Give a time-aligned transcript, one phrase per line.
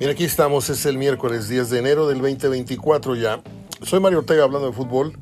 [0.00, 3.42] Bien, aquí estamos, es el miércoles 10 de enero del 2024 ya.
[3.82, 5.18] Soy Mario Ortega hablando de fútbol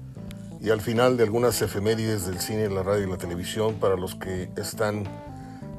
[0.61, 4.15] y al final de algunas efemérides del cine, la radio y la televisión para los
[4.15, 5.03] que están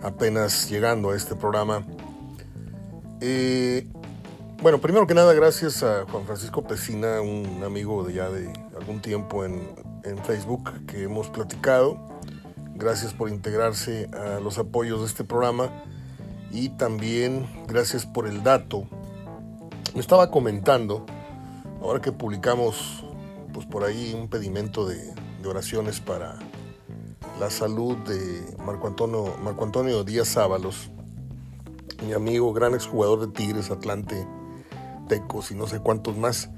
[0.03, 1.85] apenas llegando a este programa.
[3.21, 3.87] Eh,
[4.61, 8.99] bueno, primero que nada, gracias a Juan Francisco Pesina, un amigo de ya de algún
[8.99, 9.61] tiempo en,
[10.03, 11.97] en Facebook que hemos platicado.
[12.75, 15.71] Gracias por integrarse a los apoyos de este programa
[16.51, 18.87] y también gracias por el dato.
[19.93, 21.05] Me estaba comentando,
[21.81, 23.03] ahora que publicamos
[23.53, 25.13] pues por ahí un pedimento de,
[25.45, 26.37] oraciones para
[27.39, 30.91] la salud de Marco Antonio, Marco Antonio Díaz Ábalos,
[32.05, 34.27] mi amigo, gran exjugador de Tigres, Atlante,
[35.07, 36.49] Tecos y no sé cuántos más.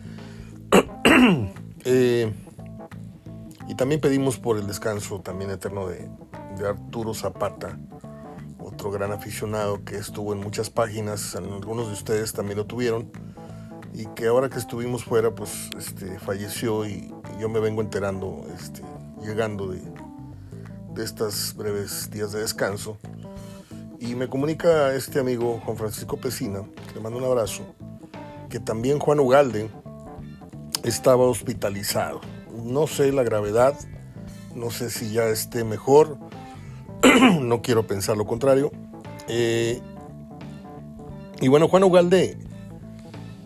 [1.84, 2.32] Eh,
[3.68, 6.08] y también pedimos por el descanso también eterno de,
[6.56, 7.80] de Arturo Zapata,
[8.82, 13.12] otro gran aficionado que estuvo en muchas páginas, algunos de ustedes también lo tuvieron,
[13.94, 18.82] y que ahora que estuvimos fuera, pues este, falleció y, yo me vengo enterando, este,
[19.22, 19.84] llegando de,
[20.96, 22.98] de estos breves días de descanso.
[24.00, 26.64] Y me comunica este amigo Juan Francisco Pesina,
[26.96, 27.76] le mando un abrazo,
[28.50, 29.70] que también Juan Ugalde
[30.84, 32.20] estaba hospitalizado.
[32.66, 33.76] No sé la gravedad,
[34.56, 36.18] no sé si ya esté mejor,
[37.42, 38.72] no quiero pensar lo contrario.
[39.28, 39.82] Eh,
[41.40, 42.38] y bueno, Juan Ugalde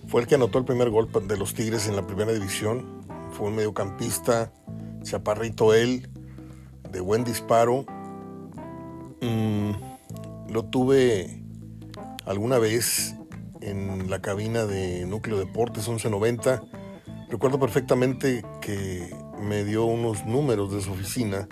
[0.07, 3.03] fue el que anotó el primer gol de los Tigres en la primera división.
[3.31, 4.51] Fue un mediocampista,
[5.03, 6.09] chaparrito él,
[6.91, 7.85] de buen disparo.
[9.21, 9.71] Mm,
[10.49, 11.41] lo tuve
[12.25, 13.15] alguna vez
[13.61, 16.63] en la cabina de Núcleo Deportes 1190.
[17.29, 19.09] Recuerdo perfectamente que
[19.41, 21.47] me dio unos números de su oficina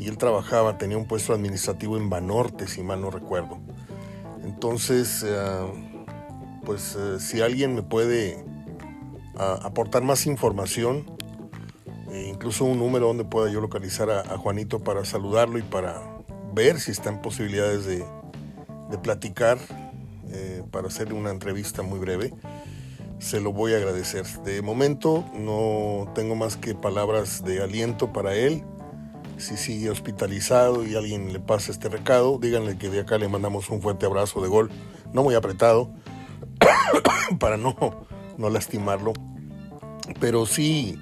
[0.00, 3.58] y él trabajaba, tenía un puesto administrativo en Banorte, si mal no recuerdo.
[4.42, 5.36] Entonces, eh,
[6.64, 8.42] pues eh, si alguien me puede
[9.36, 11.04] aportar más información,
[12.10, 16.02] e incluso un número donde pueda yo localizar a, Juanito para saludarlo y para
[16.52, 18.04] ver si está en posibilidades de,
[19.02, 19.58] platicar,
[20.30, 22.32] eh, para hacerle una entrevista muy breve,
[23.18, 24.26] se lo voy a agradecer.
[24.44, 28.64] De momento no tengo más que palabras de aliento para él
[29.40, 33.70] si sigue hospitalizado y alguien le pasa este recado, díganle que de acá le mandamos
[33.70, 34.70] un fuerte abrazo de gol,
[35.12, 35.90] no muy apretado,
[37.38, 37.76] para no,
[38.36, 39.12] no lastimarlo,
[40.20, 40.98] pero sí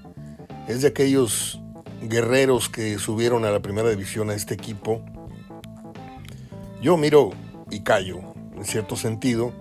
[0.68, 1.60] es de aquellos
[2.02, 5.02] guerreros que subieron a la primera división a este equipo.
[6.80, 7.30] Yo miro
[7.70, 8.20] y callo,
[8.56, 9.52] en cierto sentido,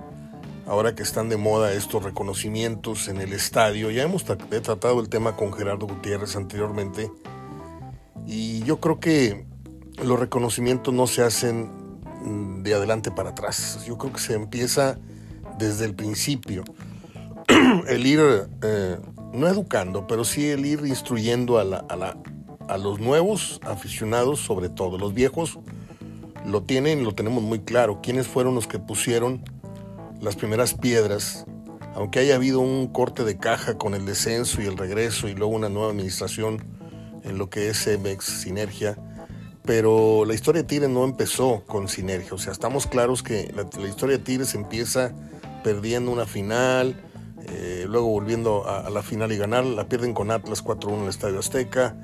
[0.68, 3.90] ahora que están de moda estos reconocimientos en el estadio.
[3.90, 7.10] Ya hemos tratado el tema con Gerardo Gutiérrez anteriormente
[8.28, 9.46] y yo creo que
[10.04, 11.72] los reconocimientos no se hacen
[12.24, 13.84] mm, de adelante para atrás.
[13.88, 15.00] Yo creo que se empieza
[15.58, 16.64] desde el principio.
[17.88, 18.20] el ir,
[18.62, 18.98] eh,
[19.34, 22.18] no educando, pero sí el ir instruyendo a, la, a, la,
[22.68, 24.98] a los nuevos aficionados, sobre todo.
[24.98, 25.58] Los viejos
[26.46, 28.02] lo tienen, lo tenemos muy claro.
[28.04, 29.42] ¿Quiénes fueron los que pusieron
[30.20, 31.46] las primeras piedras?
[31.96, 35.54] Aunque haya habido un corte de caja con el descenso y el regreso y luego
[35.54, 36.77] una nueva administración
[37.28, 38.98] en lo que es Cemex, Sinergia,
[39.64, 43.88] pero la historia de Tigres no empezó con Sinergia, o sea, estamos claros que la,
[43.88, 45.12] historia de Tigres empieza
[45.64, 46.96] perdiendo una final,
[47.50, 51.10] eh, luego volviendo a, la final y ganar, la pierden con Atlas 4-1 en el
[51.10, 51.96] Estadio Azteca,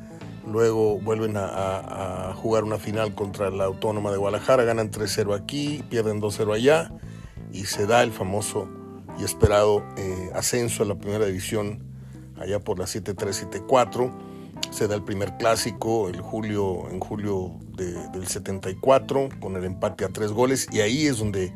[0.45, 6.21] luego vuelven a, jugar una final contra la Autónoma de Guadalajara, ganan 3-0 aquí, pierden
[6.21, 6.91] 2-0 allá
[7.53, 8.67] y se da el famoso
[9.17, 11.81] y esperado eh, ascenso a la primera división
[12.37, 14.11] allá por la 7-3, 7-4
[14.73, 20.09] se da el primer clásico el julio, en julio del 74 con el empate a
[20.09, 21.53] tres goles y ahí es donde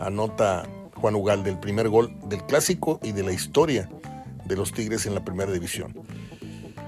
[0.00, 3.90] anota Juan Ugalde el primer gol del clásico y de la historia
[4.46, 5.94] de los Tigres en la primera división.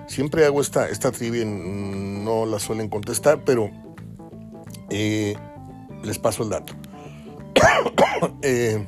[0.06, 3.70] Siempre hago esta, esta trivia, no la suelen contestar, pero
[4.88, 5.36] eh,
[6.03, 6.74] les paso el dato.
[8.41, 8.86] Eh,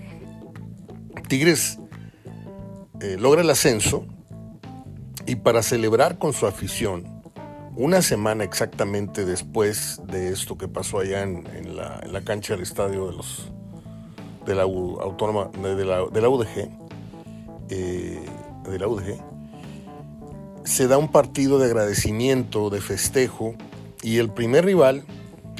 [1.28, 1.78] Tigres
[3.00, 4.06] eh, logra el ascenso
[5.28, 7.04] y para celebrar con su afición,
[7.76, 11.44] una semana exactamente después de esto que pasó allá en,
[11.76, 13.52] la, cancha del estadio de los
[14.46, 16.70] de la autónoma de la, UDG,
[17.68, 18.18] eh,
[18.70, 19.22] de la UDG,
[20.64, 23.54] se da un partido de agradecimiento, de festejo,
[24.02, 25.04] y el primer rival,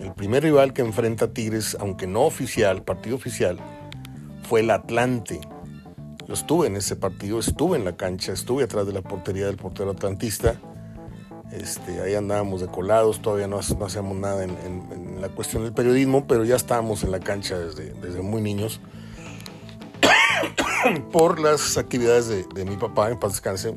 [0.03, 3.59] el primer rival que enfrenta a Tigres, aunque no oficial, partido oficial,
[4.44, 5.41] fue el Atlante
[6.29, 9.57] yo estuve en ese partido, estuve en la cancha, estuve atrás de la portería del
[9.57, 10.61] portero atlantista.
[11.51, 16.45] Este, ahí andábamos de colados, todavía no, hacíamos nada en, la cuestión del periodismo, pero
[16.45, 18.81] ya estábamos en la cancha desde, desde muy niños.
[21.13, 23.75] por las actividades de, mi papá, en paz descanse,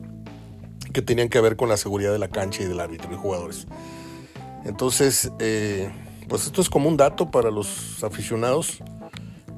[0.92, 3.66] que tenían que ver con la seguridad de la cancha y del árbitro y jugadores.
[4.66, 5.90] Entonces, eh,
[6.28, 8.84] pues esto es como un dato para los aficionados.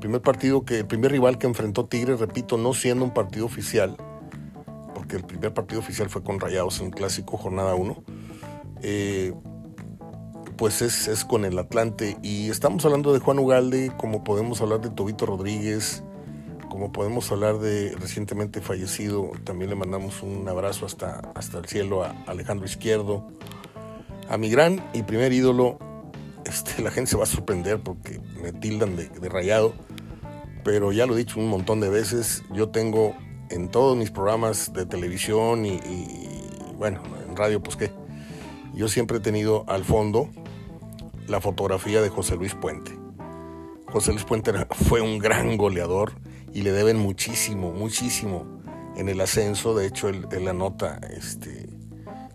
[0.03, 3.95] Primer partido que, el primer rival que enfrentó Tigres, repito, no siendo un partido oficial,
[4.93, 8.03] porque el primer partido oficial fue con Rayados en clásico, jornada 1.
[8.81, 9.33] Eh,
[10.57, 12.17] pues es, es, con el Atlante.
[12.21, 16.03] Y estamos hablando de Juan Ugalde, como podemos hablar de Tobito Rodríguez,
[16.67, 22.03] como podemos hablar de recientemente fallecido, también le mandamos un abrazo hasta, hasta el cielo
[22.03, 23.25] a Alejandro Izquierdo.
[24.27, 25.79] A mi gran y primer ídolo,
[26.45, 29.73] este, la gente se va a sorprender porque me tildan de, rayado,
[30.63, 33.15] pero ya lo he dicho un montón de veces, yo tengo
[33.49, 35.79] en todos mis programas de televisión y,
[36.77, 37.91] bueno, en radio, pues qué,
[38.73, 40.29] yo siempre he tenido al fondo
[41.27, 42.91] la fotografía de José Luis Puente.
[43.87, 46.13] José Luis Puente fue un gran goleador
[46.53, 48.45] y le deben muchísimo, muchísimo
[48.95, 49.75] en el ascenso.
[49.75, 51.69] De hecho, él, anota este,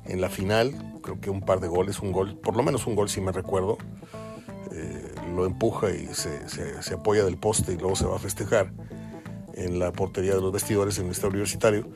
[0.04, 2.94] en la final, creo que un par de goles, un gol, por lo menos un
[2.94, 3.78] gol si me recuerdo.
[4.72, 5.07] Eh,
[5.38, 8.72] lo empuja y se, apoya del poste y luego se va a festejar
[9.54, 11.88] en la portería de los vestidores en el estado universitario.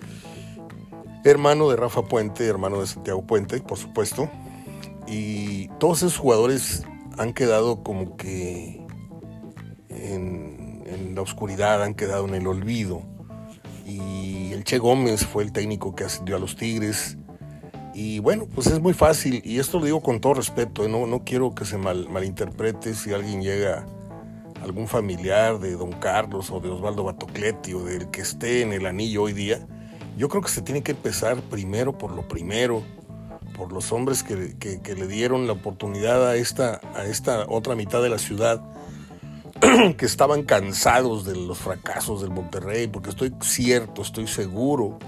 [1.24, 4.30] Hermano de Rafa Puente, hermano de Santiago Puente, por supuesto.
[5.06, 6.84] Y todos esos jugadores
[7.18, 8.84] han quedado como que
[9.88, 13.02] en, en la oscuridad, han quedado en el olvido.
[13.86, 17.18] Y el Che Gómez fue el técnico que ascendió a los Tigres.
[17.94, 20.88] Y bueno, pues es muy fácil, y esto lo digo con todo respeto, ¿eh?
[20.88, 23.84] no, no quiero que se mal, malinterprete si alguien llega,
[24.62, 28.86] algún familiar de don Carlos o de Osvaldo Batocletti o del que esté en el
[28.86, 29.66] anillo hoy día.
[30.16, 32.82] Yo creo que se tiene que empezar primero por lo primero,
[33.56, 37.74] por los hombres que, que, que le dieron la oportunidad a esta, a esta otra
[37.74, 38.62] mitad de la ciudad
[39.96, 44.98] que estaban cansados de los fracasos del Monterrey, porque estoy cierto, estoy seguro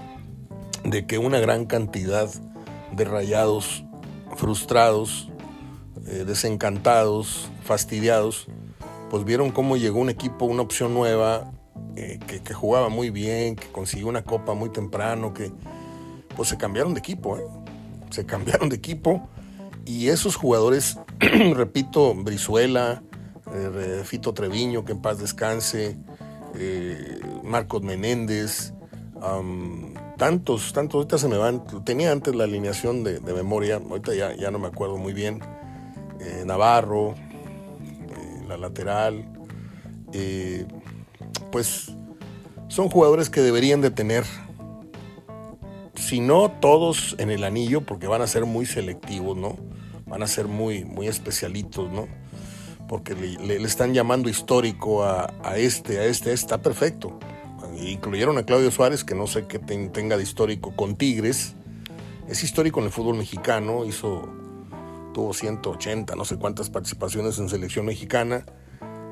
[0.83, 2.29] de que una gran cantidad
[2.95, 3.85] de rayados
[4.35, 5.29] frustrados,
[6.07, 8.47] eh, desencantados, fastidiados,
[9.09, 11.51] pues vieron cómo llegó un equipo, una opción nueva,
[11.95, 15.51] eh, que, jugaba muy bien, que consiguió una copa muy temprano, que
[16.35, 17.45] pues se cambiaron de equipo, ¿eh?
[18.09, 19.27] se cambiaron de equipo
[19.85, 20.99] y esos jugadores,
[21.53, 23.01] repito, Brizuela,
[24.03, 25.97] Fito Treviño, que en paz descanse,
[27.43, 28.73] Marcos Menéndez,
[30.17, 34.51] tantos, tantos, ahorita se me van, tenía antes la alineación de, memoria, ahorita ya, ya,
[34.51, 35.41] no me acuerdo muy bien,
[36.19, 37.15] eh, Navarro,
[38.47, 39.25] la lateral,
[41.51, 41.91] pues
[42.67, 44.23] son jugadores que deberían de tener,
[45.95, 49.57] si no todos en el anillo, porque van a ser muy selectivos, ¿no?
[50.05, 52.07] Van a ser muy, muy especialitos, ¿no?
[52.87, 57.19] porque le, están llamando histórico a, este, a este, está perfecto.
[57.81, 61.55] Incluyeron a Claudio Suárez, que no sé qué tenga de histórico con Tigres.
[62.27, 64.27] Es histórico en el fútbol mexicano, hizo,
[65.13, 68.45] tuvo 180, no sé cuántas participaciones en selección mexicana.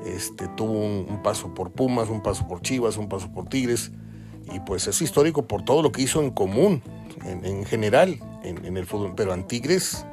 [0.04, 3.92] Este, tuvo un, paso por Pumas, un paso por Chivas, un paso por Tigres.
[4.52, 6.82] Y pues es histórico por todo lo que hizo en común,
[7.24, 9.14] en, general, en, el fútbol.
[9.16, 10.04] Pero en Tigres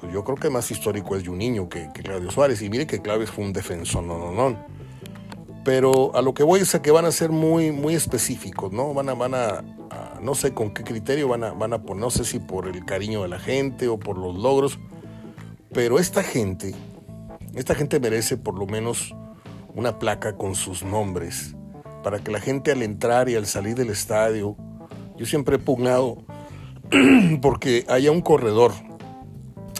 [0.00, 2.62] pues yo creo que más histórico es Juninho que, que Claudio Suárez.
[2.62, 4.81] Y mire que Claudio fue un defensor, no, no, no.
[5.64, 8.94] Pero a lo que voy es a que van a ser muy, muy específicos, ¿no?
[8.94, 9.62] Van a, van a,
[10.20, 12.84] no sé con qué criterio van a, van a poner, no sé si por el
[12.84, 14.78] cariño de la gente o por los logros,
[15.72, 16.74] pero esta gente,
[17.54, 19.14] esta gente merece por lo menos
[19.74, 21.54] una placa con sus nombres,
[22.02, 24.56] para que la gente al entrar y al salir del estadio,
[25.16, 26.18] yo siempre he pugnado
[27.40, 28.72] porque haya un corredor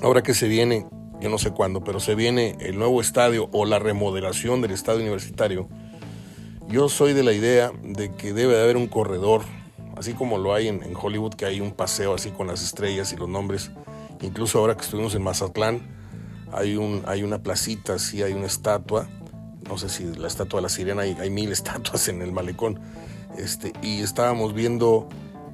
[0.02, 0.86] ahora que se viene,
[1.22, 5.00] yo no sé cuándo, pero se viene el nuevo estadio o la remodelación del estadio
[5.00, 5.68] universitario,
[6.68, 9.42] yo soy de la idea de que debe de haber un corredor,
[9.96, 13.16] así como lo hay en, Hollywood, que hay un paseo así con las estrellas y
[13.16, 13.70] los nombres.
[14.20, 15.80] Incluso ahora que estuvimos en Mazatlán,
[16.50, 19.08] hay, un, hay una placita, así hay una estatua,
[19.68, 22.80] no sé si la estatua de la sirena, hay, hay mil estatuas en el malecón,
[23.38, 25.08] este, y estábamos viendo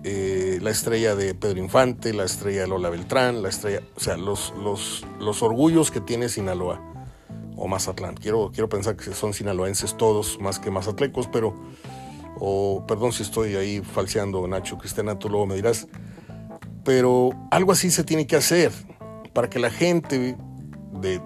[0.05, 4.17] eh, la estrella de Pedro Infante, la estrella de Lola Beltrán, la estrella, o sea,
[4.17, 6.81] los, los, los orgullos que tiene Sinaloa
[7.57, 8.15] o Mazatlán.
[8.15, 11.55] Quiero, quiero pensar que son sinaloenses todos, más que mazatlecos, pero,
[12.39, 15.89] o perdón si estoy ahí falseando, Nacho Cristiana, tú luego me dirás,
[16.85, 18.71] pero algo así se tiene que hacer
[19.33, 20.37] para que la gente
[20.93, 21.21] de,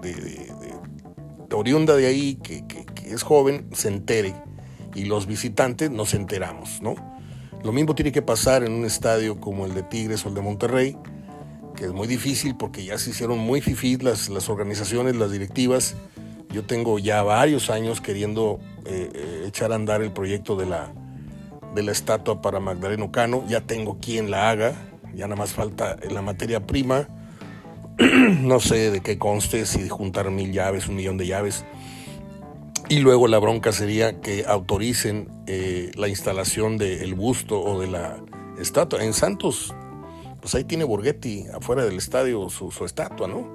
[1.51, 4.33] oriunda de ahí, que, que es joven, se entere
[4.95, 7.12] y los visitantes nos enteramos, ¿no?
[7.63, 10.41] Lo mismo tiene que pasar en un estadio como el de Tigres o el de
[10.41, 10.97] Monterrey,
[11.75, 15.95] que es muy difícil porque ya se hicieron muy fifís las, las organizaciones, las directivas.
[16.49, 20.91] Yo tengo ya varios años queriendo eh, eh, echar a andar el proyecto de la,
[21.73, 23.45] de la estatua para Magdaleno Cano.
[23.47, 24.73] Ya tengo quien la haga,
[25.15, 27.07] ya nada más falta la materia prima.
[28.41, 31.63] no sé de qué conste, si juntar mil llaves, un millón de llaves.
[32.89, 38.17] Y luego la bronca sería que autoricen eh, la instalación del busto o de la
[38.59, 39.03] estatua.
[39.03, 39.73] En Santos,
[40.41, 43.47] pues ahí tiene Borghetti afuera del estadio su, estatua, ¿no?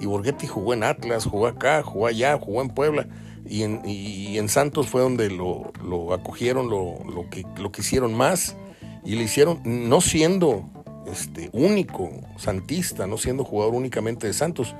[0.00, 3.08] Y Borghetti jugó en Atlas, jugó acá, jugó allá, jugó en Puebla.
[3.48, 5.72] Y en, Santos fue donde lo,
[6.12, 8.56] acogieron, lo, que, lo que hicieron más.
[9.04, 10.68] Y le hicieron, no siendo
[11.06, 14.74] este, único, santista, no siendo jugador únicamente de Santos.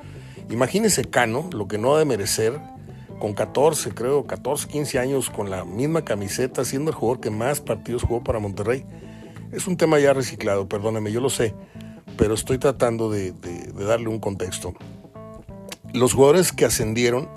[0.51, 2.61] Imagínese Cano, lo que no ha de merecer,
[3.19, 7.61] con 14, creo, 14, 15 años, con la misma camiseta, siendo el jugador que más
[7.61, 8.85] partidos jugó para Monterrey.
[9.53, 11.55] Es un tema ya reciclado, perdóneme, yo lo sé,
[12.17, 13.33] pero estoy tratando de,
[13.75, 14.75] darle un contexto.
[15.93, 17.29] Los jugadores que ascendieron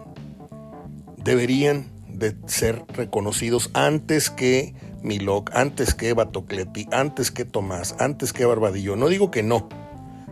[1.17, 8.45] deberían de ser reconocidos antes que Milok, antes que Batocleti, antes que Tomás, antes que
[8.45, 8.97] Barbadillo.
[8.97, 9.69] No digo que no,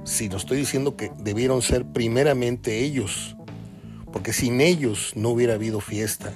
[0.03, 3.36] sino estoy diciendo que debieron ser primeramente ellos,
[4.11, 6.33] porque sin ellos no hubiera habido fiesta.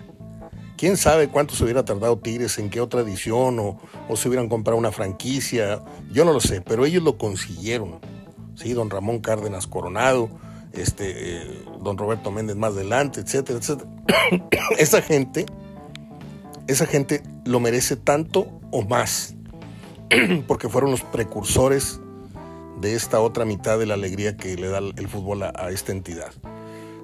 [0.78, 4.80] ¿Quién sabe cuánto se hubiera tardado Tigres, en qué otra edición, o, se hubieran comprado
[4.80, 5.82] una franquicia?
[6.12, 8.00] Yo no lo sé, pero ellos lo consiguieron.
[8.56, 10.30] Sí, don Ramón Cárdenas Coronado,
[10.74, 13.90] este, eh, don Roberto Méndez más adelante, etcétera, etcétera.
[14.80, 15.46] esa gente,
[16.68, 19.36] esa gente lo merece tanto o más,
[20.48, 22.00] porque fueron los precursores
[22.80, 26.32] de esta otra mitad de la alegría que le da el fútbol a, esta entidad.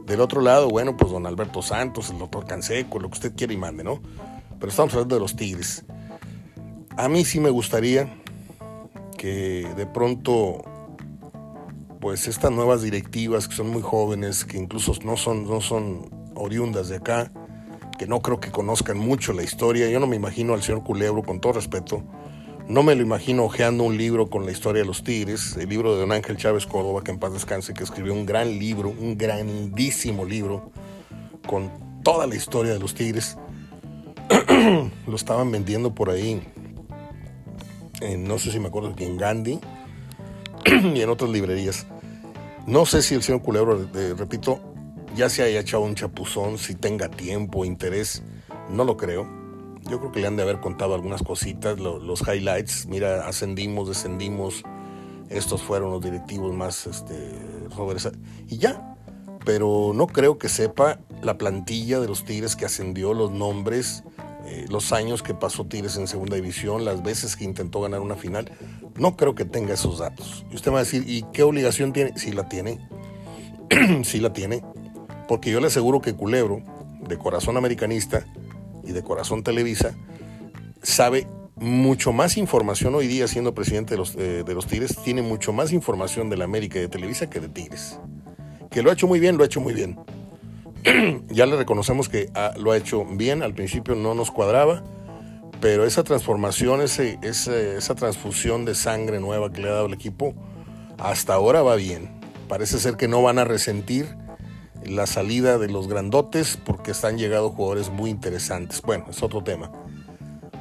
[0.08, 3.52] Del otro lado, bueno, pues don Alberto Santos, el doctor Canseco, lo que usted quiera
[3.52, 4.00] y mande, ¿no?
[4.58, 5.84] Pero estamos hablando de los Tigres.
[6.96, 8.08] A mí sí me gustaría
[9.18, 10.64] que de pronto
[12.00, 16.88] pues estas nuevas directivas que son muy jóvenes, que incluso no son, no son oriundas
[16.88, 17.30] de acá,
[18.00, 19.90] que no creo que conozcan mucho la historia.
[19.90, 22.02] Yo no me imagino al señor Culebro, con todo respeto,
[22.68, 25.94] no me lo imagino hojeando un libro con la historia de los Tigres, el libro
[25.94, 29.18] de don Ángel Chávez Córdoba, que en paz descanse, que escribió un gran libro, un
[29.18, 30.72] grandísimo libro,
[31.48, 31.72] con
[32.04, 33.38] toda la historia de los Tigres.
[35.08, 36.42] lo estaban vendiendo por ahí,
[38.18, 39.60] no sé si me acuerdo, en Gandhi
[40.94, 41.88] y en otras librerías.
[42.66, 44.60] No sé si el señor Culebro, repito,
[45.16, 48.24] ya se haya echado un chapuzón, si tenga tiempo, interés,
[48.70, 49.37] no lo creo.
[49.90, 52.88] Yo creo que le han de haber contado algunas cositas, los highlights.
[52.88, 54.64] Mira, ascendimos, descendimos,
[55.30, 57.16] estos fueron los directivos más este,
[58.50, 58.96] Y ya,
[59.46, 64.04] pero no creo que sepa la plantilla de los Tigres que ascendió, los nombres,
[64.46, 68.16] eh, los años que pasó Tigres en segunda división, las veces que intentó ganar una
[68.16, 68.52] final,
[68.96, 70.46] no creo que tenga esos datos.
[70.52, 72.18] Y usted va a decir, ¿y qué obligación tiene?
[72.18, 72.80] Sí la tiene,
[74.04, 74.64] sí la tiene,
[75.28, 76.62] porque yo le aseguro que Culebro,
[77.08, 78.26] de corazón americanista
[78.88, 79.96] y de corazón Televisa,
[80.82, 85.22] sabe mucho más información hoy día siendo presidente de los, eh, de los Tigres, tiene
[85.22, 88.00] mucho más información de la América y de Televisa que de Tigres.
[88.70, 89.98] Que lo ha hecho muy bien, lo ha hecho muy bien.
[91.30, 94.84] ya le reconocemos que ah, lo ha hecho bien, al principio no nos cuadraba,
[95.60, 100.36] pero esa transformación, ese, esa transfusión de sangre nueva que le ha dado el equipo,
[101.00, 102.20] hasta ahora va bien.
[102.48, 104.16] Parece ser que no van a resentir
[104.88, 108.82] la salida de los grandotes porque están llegando jugadores muy interesantes.
[108.82, 109.72] Bueno, es otro tema.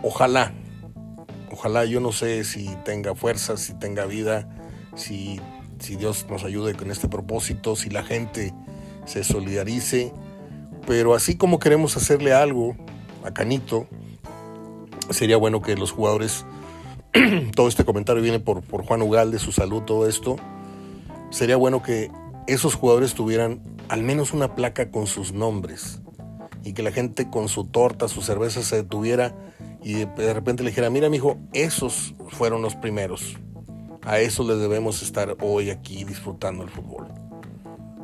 [0.03, 0.53] Ojalá,
[1.51, 4.49] ojalá yo no sé si tenga fuerza, si tenga vida,
[4.95, 5.41] si,
[5.79, 8.53] si Dios nos ayude con este propósito, si la gente
[9.05, 10.13] se solidarice,
[10.87, 12.77] pero así como queremos hacerle algo
[13.25, 13.87] a Canito,
[15.11, 16.45] sería bueno que los jugadores,
[17.55, 20.37] todo este comentario viene por, por Juan Ugalde, su salud, todo esto,
[21.31, 22.11] sería bueno que
[22.47, 26.01] esos jugadores tuvieran al menos una placa con sus nombres
[26.65, 29.35] y que la gente con su torta, su cerveza se detuviera
[29.83, 33.37] y de repente le dijera, mira, mijo, esos fueron los primeros.
[34.03, 37.09] A eso les debemos estar hoy aquí disfrutando el fútbol.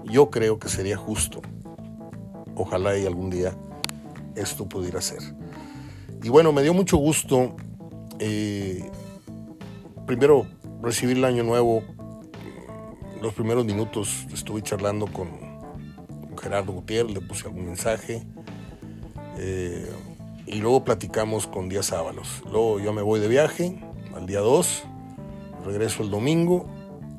[0.04, 1.42] Yo creo que sería justo.
[2.54, 3.56] Ojalá y algún día
[4.36, 5.20] esto pudiera ser.
[6.22, 7.56] Y bueno, me dio mucho gusto
[8.18, 8.88] eh,
[10.06, 10.46] primero
[10.82, 11.82] recibir el año nuevo.
[13.22, 15.28] Los primeros minutos estuve charlando con,
[16.42, 18.24] Gerardo Gutiérrez, le puse algún mensaje.
[19.38, 19.88] Eh,
[20.48, 22.42] y luego platicamos con Díaz Ábalos.
[22.50, 23.80] Luego yo me voy de viaje
[24.16, 24.82] al día 2,
[25.64, 26.66] regreso el domingo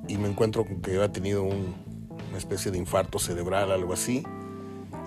[0.10, 1.74] y me encuentro con que había tenido un,
[2.28, 4.26] una especie de infarto cerebral, algo así.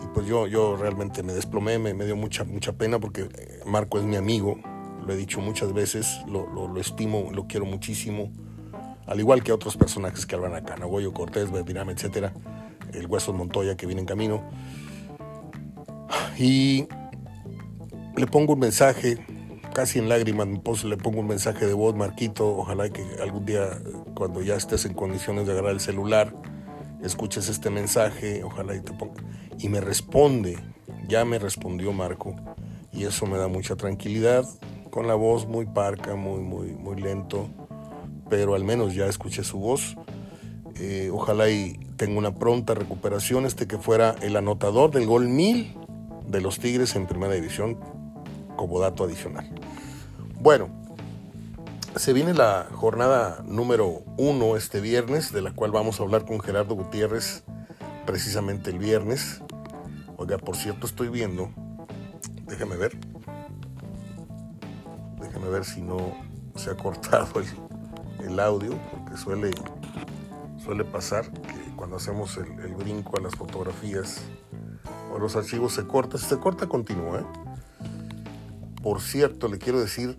[0.02, 3.98] Y pues yo, yo realmente me desplomé, me, dio mucha, mucha pena porque eh, Marco
[3.98, 4.58] es mi amigo,
[5.06, 8.32] lo he dicho muchas veces, lo, lo, estimo, lo quiero muchísimo,
[9.06, 12.32] al igual que otros personajes que hablan acá, Nagoyo Cortés, Verdirame, etcétera,
[12.92, 14.42] el Hueso Montoya que viene en camino.
[16.38, 16.86] Y
[18.16, 19.18] le pongo un mensaje
[19.76, 20.48] casi en lágrimas
[20.84, 23.78] le pongo un mensaje de voz, Marquito, ojalá que algún día,
[24.14, 26.34] cuando ya estés en condiciones de agarrar el celular,
[27.02, 29.22] escuches este mensaje, ojalá y te ponga.
[29.58, 30.56] Y me responde,
[31.08, 32.34] ya me respondió Marco,
[32.90, 34.46] y eso me da mucha tranquilidad,
[34.88, 37.50] con la voz muy parca, muy, muy, muy lento,
[38.28, 39.96] pero al menos ya escuché su voz.
[40.78, 45.74] Eh, ojalá y tenga una pronta recuperación, este que fuera el anotador del gol 1000
[46.28, 47.78] de los Tigres en primera división
[48.56, 49.48] como dato adicional.
[50.40, 50.68] Bueno,
[51.96, 56.40] se viene la jornada número uno este viernes, de la cual vamos a hablar con
[56.40, 57.44] Gerardo Gutiérrez
[58.04, 59.42] precisamente el viernes.
[60.18, 61.50] Oiga, por cierto, estoy viendo,
[62.46, 62.98] déjeme ver,
[65.20, 65.96] déjeme ver si no
[66.54, 67.46] se ha cortado el,
[68.40, 69.50] audio, porque suele,
[70.62, 74.20] suele pasar que cuando hacemos el, el, brinco a las fotografías
[75.12, 77.20] o los archivos se corta, si se corta continúa.
[77.20, 77.24] ¿eh?
[78.82, 80.18] Por cierto, le quiero decir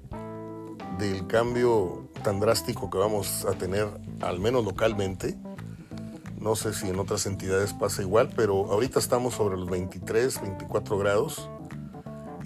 [0.98, 3.88] del cambio tan drástico que vamos a tener,
[4.22, 5.38] al menos localmente.
[6.40, 10.98] No sé si en otras entidades pasa igual, pero ahorita estamos sobre los 23, 24
[10.98, 11.50] grados.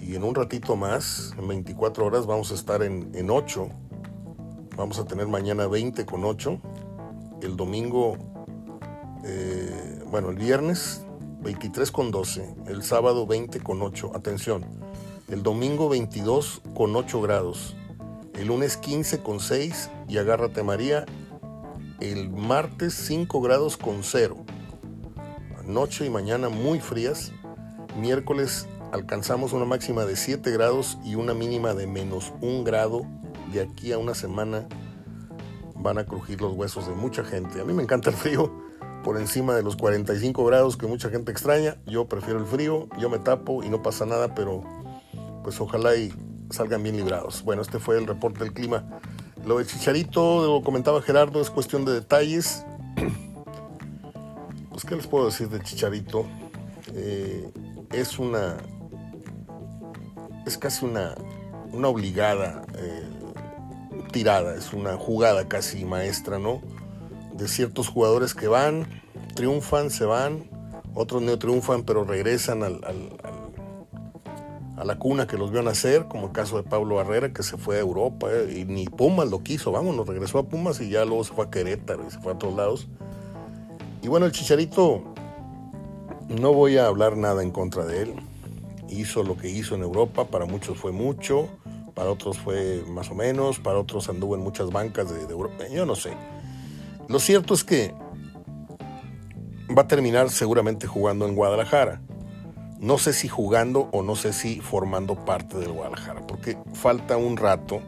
[0.00, 3.68] Y en un ratito más, en 24 horas, vamos a estar en, en 8.
[4.76, 6.60] Vamos a tener mañana 20 con 8.
[7.42, 8.16] El domingo,
[9.24, 11.04] eh, bueno, el viernes
[11.40, 12.54] 23 con 12.
[12.66, 14.12] El sábado 20 con 8.
[14.14, 14.64] Atención
[15.32, 17.74] el domingo 22 con 8 grados,
[18.34, 21.06] el lunes 15 con 6 y agárrate María,
[22.00, 24.36] el martes 5 grados con 0.
[25.64, 27.32] Noche y mañana muy frías,
[27.98, 33.06] miércoles alcanzamos una máxima de 7 grados y una mínima de menos 1 grado.
[33.52, 34.66] De aquí a una semana
[35.76, 37.60] van a crujir los huesos de mucha gente.
[37.60, 38.50] A mí me encanta el frío
[39.04, 41.76] por encima de los 45 grados que mucha gente extraña.
[41.84, 44.62] Yo prefiero el frío, yo me tapo y no pasa nada, pero
[45.44, 46.14] pues ojalá y
[46.50, 47.42] salgan bien librados.
[47.42, 48.84] Bueno, este fue el reporte del clima.
[49.44, 52.64] Lo de Chicharito, lo comentaba Gerardo, es cuestión de detalles.
[54.70, 56.24] Pues, ¿qué les puedo decir de Chicharito?
[56.94, 57.52] Eh,
[57.92, 58.56] es una.
[60.46, 61.14] Es casi una,
[61.72, 63.11] una obligada eh,
[64.12, 66.60] tirada, es una jugada casi maestra, ¿no?
[67.34, 68.86] De ciertos jugadores que van,
[69.34, 70.44] triunfan, se van,
[70.94, 72.80] otros no triunfan, pero regresan al
[74.82, 77.56] a la cuna que los vio nacer, como el caso de Pablo Barrera, que se
[77.56, 80.88] fue a Europa eh, y ni Pumas lo quiso, vamos, nos regresó a Pumas y
[80.88, 82.88] ya luego se fue a Querétaro y se fue a todos lados.
[84.02, 85.04] Y bueno, el Chicharito,
[86.28, 88.14] no voy a hablar nada en contra de él.
[88.88, 91.48] Hizo lo que hizo en Europa, para muchos fue mucho,
[91.94, 95.64] para otros fue más o menos, para otros anduvo en muchas bancas de, de Europa,
[95.70, 96.16] yo no sé.
[97.08, 97.94] Lo cierto es que
[99.76, 102.00] va a terminar seguramente jugando en Guadalajara
[102.82, 107.36] no sé si jugando o no sé si formando parte del Guadalajara, porque falta un
[107.36, 107.80] rato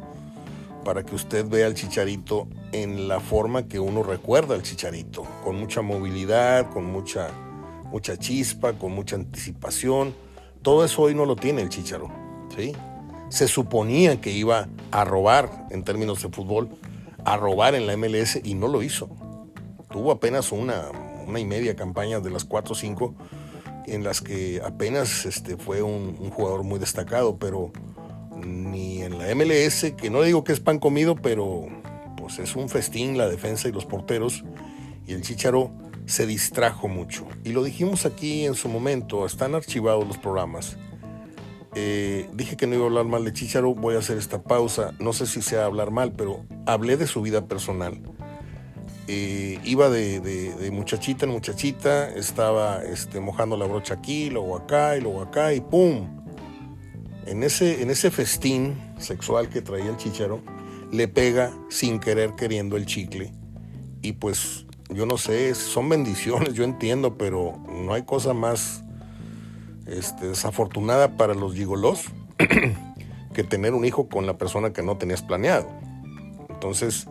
[0.84, 5.56] para que usted vea al Chicharito en la forma que uno recuerda al Chicharito, con
[5.56, 7.28] mucha movilidad, con mucha,
[7.90, 10.14] mucha chispa, con mucha anticipación.
[10.62, 12.08] Todo eso hoy no lo tiene el Chicharo,
[12.56, 12.72] ¿sí?
[13.28, 16.68] Se suponía que iba a robar, en términos de fútbol,
[17.24, 19.08] a robar en la MLS y no lo hizo.
[19.90, 20.88] Tuvo apenas una,
[21.26, 23.14] una y media campaña de las cuatro o cinco
[23.86, 27.72] en las que apenas este, fue un, jugador muy destacado, pero
[28.44, 31.66] ni en la MLS, que no digo que es pan comido, pero
[32.16, 34.44] pues es un festín la defensa y los porteros,
[35.06, 35.70] y el Chicharo
[36.06, 37.26] se distrajo mucho.
[37.44, 40.76] Y lo dijimos aquí en su momento, están archivados los programas.
[41.74, 44.92] Eh, dije que no iba a hablar mal de Chicharo, voy a hacer esta pausa,
[45.00, 48.00] no sé si sea hablar mal, pero hablé de su vida personal
[49.06, 55.02] eh, iba de, muchachita en muchachita, estaba este, mojando la brocha aquí, luego acá y
[55.02, 56.22] luego acá y ¡pum!
[57.26, 60.42] En ese, en ese festín sexual que traía el chicharo,
[60.90, 63.32] le pega sin querer queriendo el chicle.
[64.00, 68.83] Y pues yo no sé, son bendiciones, yo entiendo, pero no hay cosa más
[69.86, 72.04] este, desafortunada para los gigolos
[73.34, 75.68] que tener un hijo con la persona que no tenías planeado.
[76.48, 77.06] Entonces,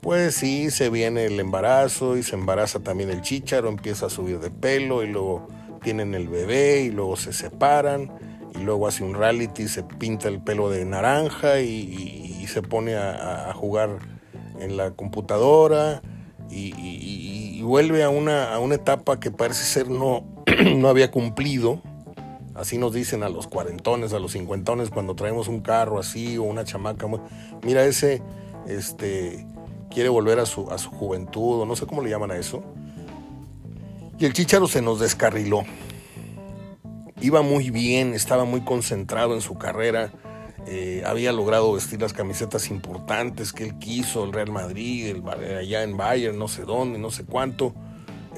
[0.00, 4.38] pues sí, se viene el embarazo y se embaraza también el chícharo, empieza a subir
[4.40, 5.48] de pelo y luego
[5.82, 8.10] tienen el bebé y luego se separan
[8.54, 13.52] y luego hace un reality, se pinta el pelo de naranja y, se pone a,
[13.54, 13.98] jugar
[14.58, 16.02] en la computadora
[16.50, 20.24] y, vuelve a una, a una, etapa que parece ser no,
[20.76, 21.80] no había cumplido.
[22.54, 26.42] Así nos dicen a los cuarentones, a los cincuentones, cuando traemos un carro así o
[26.42, 27.06] una chamaca.
[27.62, 28.22] Mira ese,
[28.66, 29.46] este,
[29.90, 32.62] quiere volver a su, a su juventud, o no sé cómo le llaman a eso.
[34.18, 35.62] Y el Chicharo se nos descarriló.
[37.20, 40.12] Iba muy bien, estaba muy concentrado en su carrera,
[40.66, 45.82] eh, había logrado vestir las camisetas importantes que él quiso, el Real Madrid, el, allá
[45.82, 47.74] en Bayern, no sé dónde, no sé cuánto.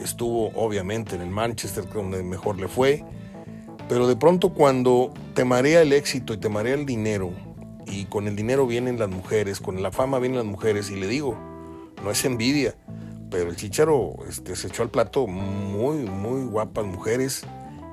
[0.00, 3.04] Estuvo obviamente en el Manchester, donde mejor le fue.
[3.88, 7.30] Pero de pronto cuando te marea el éxito y te marea el dinero,
[7.86, 11.06] y con el dinero vienen las mujeres, con la fama vienen las mujeres, y le
[11.08, 11.36] digo,
[12.02, 12.74] no es envidia,
[13.30, 17.44] pero el chicharo este, se echó al plato muy, muy guapas mujeres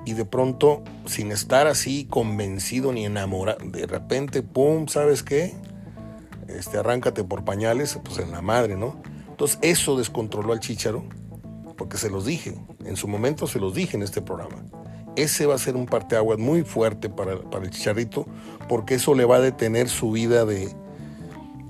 [0.05, 4.87] y de pronto, sin estar así convencido ni enamorado, de repente, ¡pum!
[4.87, 5.53] ¿Sabes qué?
[6.47, 9.01] Este, arráncate por pañales, pues en la madre, ¿no?
[9.29, 11.03] Entonces eso descontroló al chicharo,
[11.77, 14.63] porque se los dije, en su momento se los dije en este programa.
[15.21, 18.25] Ese va a ser un parteaguas muy fuerte para, para el chicharrito,
[18.67, 20.69] porque eso le va a detener su vida de,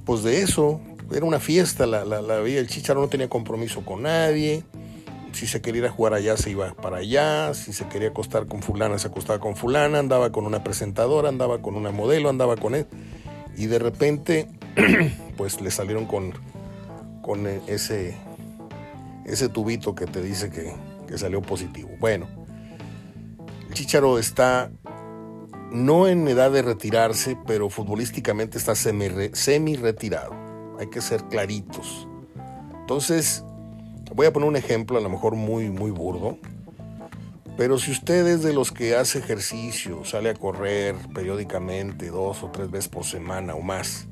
[0.06, 0.82] pues de eso,
[1.12, 2.60] era una fiesta, la, la, la vida.
[2.60, 4.64] El Chicharo no tenía compromiso con nadie.
[5.32, 7.54] Si se quería ir a jugar allá, se iba para allá.
[7.54, 10.00] Si se quería acostar con fulana, se acostaba con fulana.
[10.00, 12.88] Andaba con una presentadora, andaba con una modelo, andaba con él.
[13.58, 14.48] Y de repente,
[15.38, 16.34] pues le salieron con,
[17.22, 18.16] con ese,
[19.26, 20.74] ese tubito que te dice que,
[21.08, 21.90] que salió positivo.
[22.00, 22.28] Bueno,
[23.74, 24.72] Chicharo está
[25.72, 32.08] no en edad de retirarse, pero futbolísticamente está semi-retirado hay que ser claritos.
[32.80, 33.44] Entonces,
[34.16, 36.38] voy a poner un ejemplo, a lo mejor muy, muy burdo,
[37.58, 42.50] pero si usted es de los que hace ejercicio, sale a correr periódicamente dos o
[42.50, 44.08] tres veces por semana o más,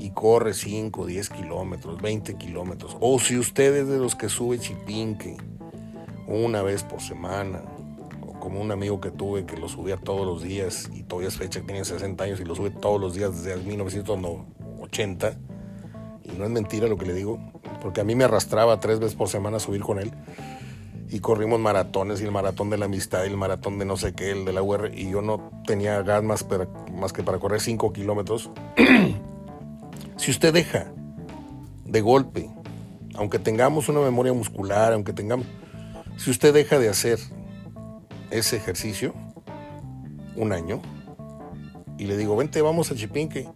[0.00, 4.58] y corre 5, 10 kilómetros, 20 kilómetros, o si usted es de los que sube
[4.58, 5.36] chipinque
[6.26, 7.62] una vez por semana,
[8.40, 11.60] como un amigo que tuve que lo subía todos los días, y todavía es fecha,
[11.60, 15.38] tiene 60 años y lo sube todos los días desde 1980,
[16.24, 17.38] y no es mentira lo que le digo,
[17.80, 20.10] porque a mí me arrastraba tres veces por semana a subir con él.
[21.12, 24.12] Y corrimos maratones y el maratón de la amistad y el maratón de no sé
[24.12, 26.46] qué, el de la UR, y yo no tenía gas más,
[26.92, 28.50] más que para correr cinco kilómetros.
[30.16, 30.92] si usted deja
[31.84, 32.48] de golpe,
[33.16, 35.46] aunque tengamos una memoria muscular, aunque tengamos,
[36.16, 37.18] si usted deja de hacer
[38.30, 39.14] ese ejercicio
[40.36, 40.80] un año
[42.00, 43.46] y le digo, vente, vamos a Chipinque,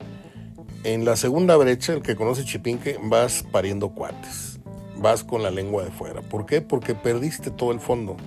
[0.85, 4.61] en la segunda brecha, el que conoce Chipinque, vas pariendo cuates.
[4.99, 6.21] Vas con la lengua de fuera.
[6.21, 6.61] ¿Por qué?
[6.61, 8.19] Porque perdiste todo el fondo.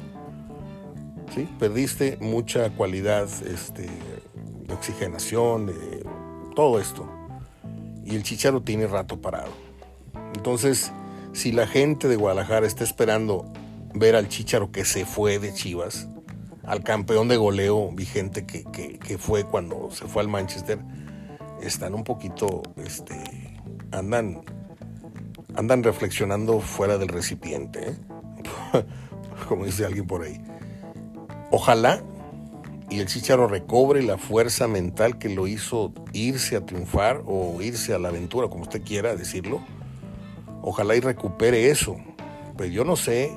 [1.36, 1.47] ¿Sí?
[1.60, 6.03] Perdiste mucha cualidad este, de oxigenación, de
[6.55, 7.07] todo esto.
[8.03, 9.51] Y el chicharo tiene rato parado.
[10.33, 10.91] Entonces,
[11.33, 13.45] si la gente de Guadalajara está esperando
[13.93, 16.10] ver al chicharo que se fue de Chivas,
[16.67, 20.80] al campeón de goleo vigente que, que fue cuando se fue al Manchester,
[21.62, 23.15] están un poquito, este,
[23.91, 24.41] andan,
[25.56, 27.95] andan reflexionando fuera del recipiente, ¿eh?
[29.47, 30.39] como dice alguien por ahí.
[31.51, 32.03] Ojalá
[32.89, 37.93] y el Chicharo recobre la fuerza mental que lo hizo irse a triunfar o irse
[37.93, 39.62] a la aventura, como usted quiera decirlo.
[40.62, 41.97] Ojalá y recupere eso.
[42.56, 43.32] Pues yo no sé,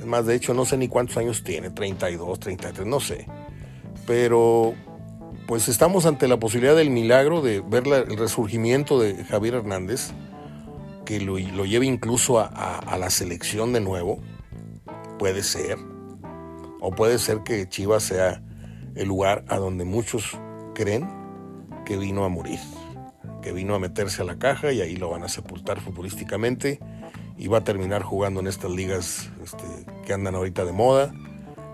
[0.00, 3.26] es más, de hecho no sé ni cuántos años tiene, 32, 33, no sé.
[4.06, 4.74] Pero
[5.46, 10.12] pues estamos ante la posibilidad del milagro de ver el resurgimiento de Javier Hernández,
[11.04, 14.20] que lo, lleve incluso a, la selección de nuevo.
[15.18, 15.76] Puede ser.
[16.80, 18.42] O puede ser que Chivas sea
[18.94, 20.38] el lugar a donde muchos
[20.74, 21.10] creen
[21.84, 22.58] que vino a morir,
[23.42, 26.80] que vino a meterse a la caja y ahí lo van a sepultar futbolísticamente
[27.40, 29.64] y va a terminar jugando en estas ligas este,
[30.04, 31.10] que andan ahorita de moda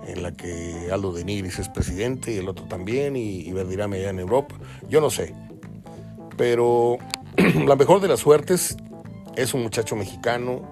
[0.06, 3.96] en la que Aldo de Nigris es presidente y el otro también, y, y Verdirame
[3.96, 4.54] allá en Europa.
[4.88, 5.34] Yo no sé.
[6.36, 6.98] Pero
[7.66, 8.76] la mejor de las suertes
[9.34, 10.62] es un muchacho mexicano,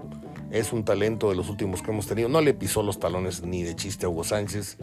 [0.52, 2.28] es un talento de los últimos que hemos tenido.
[2.28, 4.78] No le pisó los talones ni de chiste a Hugo Sánchez.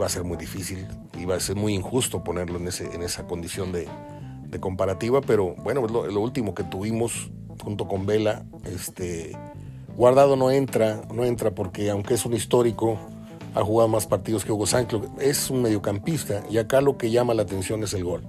[0.00, 0.88] Va a ser muy difícil,
[1.28, 3.86] va a ser muy injusto ponerlo en, ese, en esa condición de,
[4.48, 9.36] de comparativa, pero bueno, lo, lo último que tuvimos junto con Vela, este,
[9.96, 12.98] Guardado no entra, no entra porque aunque es un histórico,
[13.54, 17.34] ha jugado más partidos que Hugo Sánchez, es un mediocampista y acá lo que llama
[17.34, 18.22] la atención es el gol.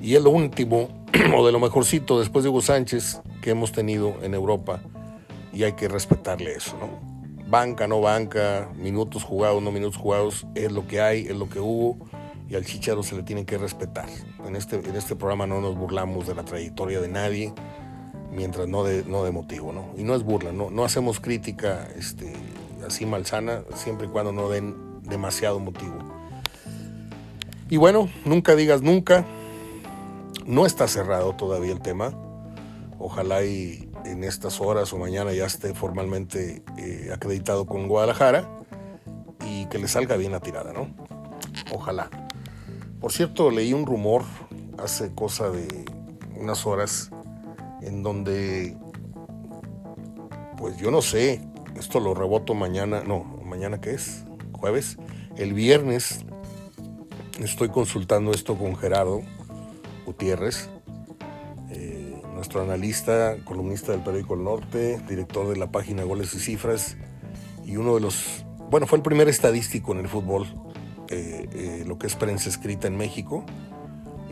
[0.00, 0.88] Y es lo último,
[1.36, 4.80] o de lo mejorcito después de Hugo Sánchez que hemos tenido en Europa
[5.52, 6.88] y hay que respetarle eso, ¿no?
[7.48, 11.60] Banca, no banca, minutos jugados, no minutos jugados, es lo que hay, es lo que
[11.60, 11.96] hubo
[12.48, 14.08] y al Chicharo se le tiene que respetar.
[14.46, 17.54] En este, en este programa no nos burlamos de la trayectoria de nadie,
[18.32, 19.90] mientras no de, no de motivo, ¿no?
[19.96, 22.32] Y no es burla, no, no hacemos crítica este,
[22.86, 25.98] así malsana siempre y cuando no den demasiado motivo.
[27.70, 29.24] Y bueno, nunca digas nunca.
[30.46, 32.12] No está cerrado todavía el tema.
[32.98, 38.48] Ojalá y en estas horas o mañana ya esté formalmente eh, acreditado con Guadalajara
[39.46, 40.88] y que le salga bien la tirada, ¿no?
[41.72, 42.08] Ojalá.
[43.00, 44.24] Por cierto, leí un rumor
[44.82, 45.84] hace cosa de
[46.36, 47.10] unas horas
[47.82, 48.76] en donde,
[50.56, 51.40] pues yo no sé,
[51.76, 54.98] esto lo reboto mañana, no, mañana qué es, jueves,
[55.36, 56.24] el viernes
[57.38, 59.22] estoy consultando esto con Gerardo
[60.06, 60.68] Gutiérrez,
[61.70, 66.96] eh, nuestro analista, columnista del periódico Norte, director de la página Goles y Cifras
[67.64, 70.46] y uno de los, bueno, fue el primer estadístico en el fútbol,
[71.08, 73.44] eh, eh, lo que es prensa escrita en México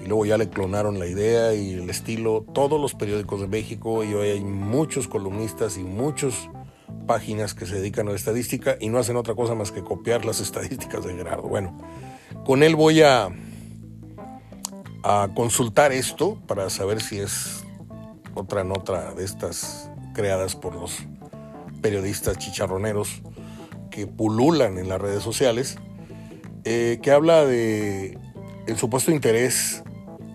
[0.06, 4.04] y luego ya le clonaron la idea y el estilo, todos los periódicos de México
[4.04, 6.48] y hoy hay muchos columnistas y muchas
[7.08, 10.24] páginas que se dedican a la estadística y no hacen otra cosa más que copiar
[10.24, 11.48] las estadísticas de Gerardo.
[11.48, 11.76] Bueno,
[12.44, 13.30] con él voy a,
[15.02, 17.64] a consultar esto para saber si es
[18.34, 21.00] otra nota de estas creadas por los
[21.82, 23.22] periodistas chicharroneros
[23.90, 25.78] que pululan en las redes sociales,
[26.62, 28.16] eh, que habla de
[28.68, 29.82] el supuesto interés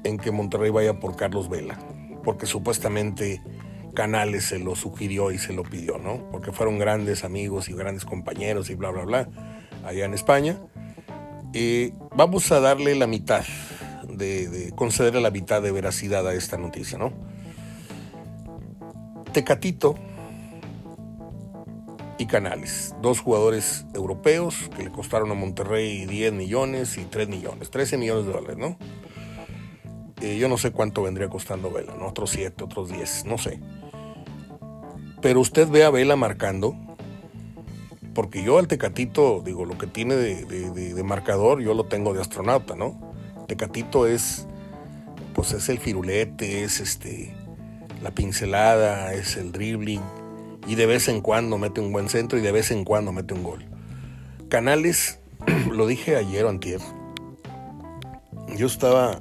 [0.04, 1.78] en que Monterrey vaya por Carlos Vela,
[2.24, 3.42] porque supuestamente
[3.94, 6.30] Canales se lo sugirió y se lo pidió, ¿no?
[6.32, 9.30] Porque fueron grandes amigos y grandes compañeros y bla, bla, bla,
[9.86, 10.58] allá en España.
[12.16, 13.44] vamos a darle la mitad,
[14.08, 17.12] de, de concederle la mitad de veracidad a esta noticia, ¿no?
[19.34, 19.96] Tecatito
[22.22, 27.72] y Canales, dos jugadores europeos que le costaron a Monterrey 10 millones y 3 millones,
[27.72, 28.78] 13 millones de dólares, ¿no?
[30.22, 32.08] Yo no sé cuánto vendría costando Vela, ¿no?
[32.08, 33.60] Otros 7, otros 10, no sé.
[35.22, 36.76] Pero usted ve a Vela marcando,
[38.14, 42.22] porque yo al Tecatito, digo, lo que tiene de, de, marcador, yo lo tengo de
[42.22, 43.14] astronauta, ¿no?
[43.48, 44.48] Tecatito es,
[45.34, 47.34] pues es el firulete, es este,
[48.02, 50.02] la pincelada, es el dribbling,
[50.68, 53.34] y de vez en cuando mete un buen centro y de vez en cuando mete
[53.34, 53.66] un gol.
[54.50, 55.20] Canales,
[55.72, 56.82] lo dije ayer o antier,
[58.58, 59.20] yo estaba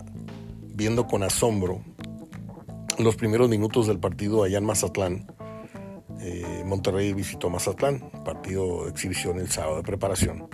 [0.75, 1.83] viendo con asombro
[2.99, 5.27] los primeros minutos del partido allá en Mazatlán.
[6.21, 10.49] Eh, Monterrey visitó Mazatlán, partido de exhibición el sábado de preparación.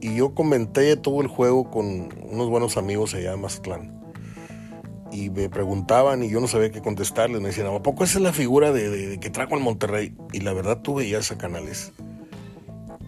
[0.00, 3.98] Y yo comenté todo el juego con unos buenos amigos allá en Mazatlán.
[5.10, 7.40] Y me preguntaban y yo no sabía qué contestarles.
[7.40, 10.14] Me decían, ¿a poco esa es la figura de, que trajo al Monterrey?
[10.32, 11.92] Y la verdad tú veías a Canales.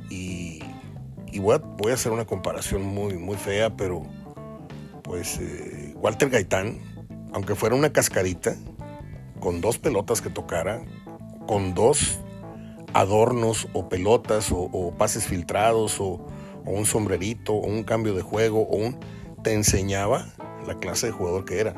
[0.09, 0.61] Y,
[1.39, 4.03] voy, a, voy, a, hacer una comparación muy, muy fea, pero
[5.11, 6.79] pues eh, Walter Gaitán,
[7.33, 8.55] aunque fuera una cascarita,
[9.41, 10.85] con dos pelotas que tocara,
[11.49, 12.21] con dos
[12.95, 16.25] adornos o pelotas o, pases filtrados o,
[16.65, 19.01] un sombrerito o un cambio de juego o un
[19.43, 20.27] te enseñaba
[20.65, 21.75] la clase de jugador que era.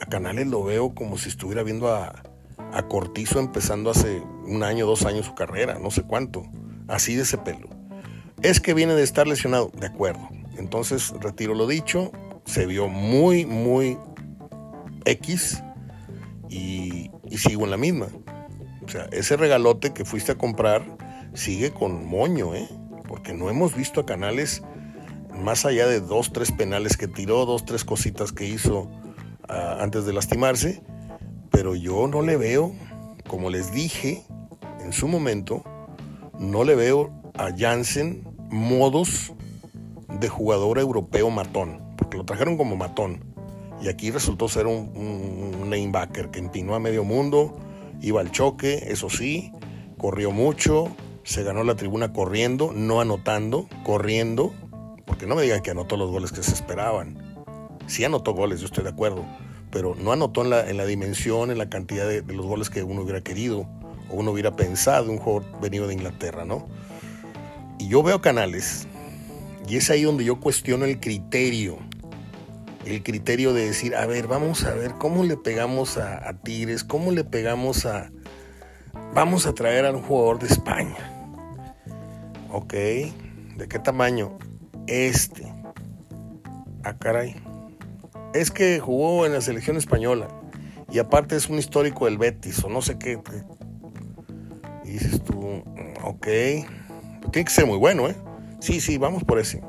[0.00, 2.22] A Canales lo veo como si estuviera viendo a,
[2.72, 6.44] a Cortizo empezando hace un año, dos años su carrera, no sé cuánto,
[6.88, 7.68] así de ese pelo.
[8.40, 12.12] Es que viene de estar lesionado, de acuerdo, entonces retiro lo dicho,
[12.44, 13.98] se vio muy, muy
[15.04, 15.62] X
[16.48, 18.08] y, sigo en la misma.
[18.84, 20.84] O sea, ese regalote que fuiste a comprar
[21.32, 22.68] sigue con moño, ¿eh?
[23.08, 24.62] Porque no hemos visto a Canales
[25.34, 28.90] más allá de dos, tres penales que tiró, dos, tres cositas que hizo
[29.48, 30.82] ah, antes de lastimarse,
[31.50, 32.72] pero yo no le veo,
[33.26, 34.22] como les dije
[34.80, 35.64] en su momento,
[36.38, 39.32] no le veo a Jansen modos
[40.20, 43.24] de jugador europeo matón, porque lo trajeron como matón.
[43.80, 45.72] Y aquí resultó ser un, un,
[46.32, 47.56] que empinó a medio mundo,
[48.00, 49.52] iba al choque, eso sí,
[49.98, 50.88] corrió mucho,
[51.22, 54.54] se ganó la tribuna corriendo, no anotando, corriendo,
[55.04, 57.18] porque no me digan que anotó los goles que se esperaban.
[57.86, 59.24] Sí anotó goles, yo estoy de acuerdo,
[59.70, 62.70] pero no anotó en la, en la dimensión, en la cantidad de, de, los goles
[62.70, 63.66] que uno hubiera querido
[64.10, 66.66] o uno hubiera pensado, un jugador venido de Inglaterra, ¿no?
[67.78, 68.86] Y yo veo canales
[69.66, 71.78] y es ahí donde yo cuestiono el criterio.
[72.84, 77.12] El criterio de decir, a ver, vamos a ver cómo le pegamos a, Tigres, cómo
[77.12, 78.10] le pegamos a...
[79.14, 80.96] Vamos a traer a un jugador de España.
[82.52, 84.38] Ok, ¿de qué tamaño?
[84.86, 85.50] Este.
[86.82, 87.34] Ah, caray.
[88.34, 90.28] Es que jugó en la selección española.
[90.90, 93.18] Y aparte es un histórico del Betis o no sé qué.
[94.84, 95.62] Dices tú,
[96.02, 96.26] ok.
[97.32, 98.16] Tiene que ser muy bueno, ¿eh?
[98.64, 99.60] Sí, sí, vamos por ese.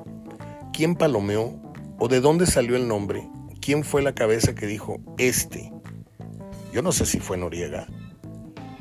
[0.71, 1.59] ¿Quién palomeó
[1.99, 3.27] o de dónde salió el nombre?
[3.59, 5.69] ¿Quién fue la cabeza que dijo este?
[6.71, 7.87] Yo no sé si fue Noriega,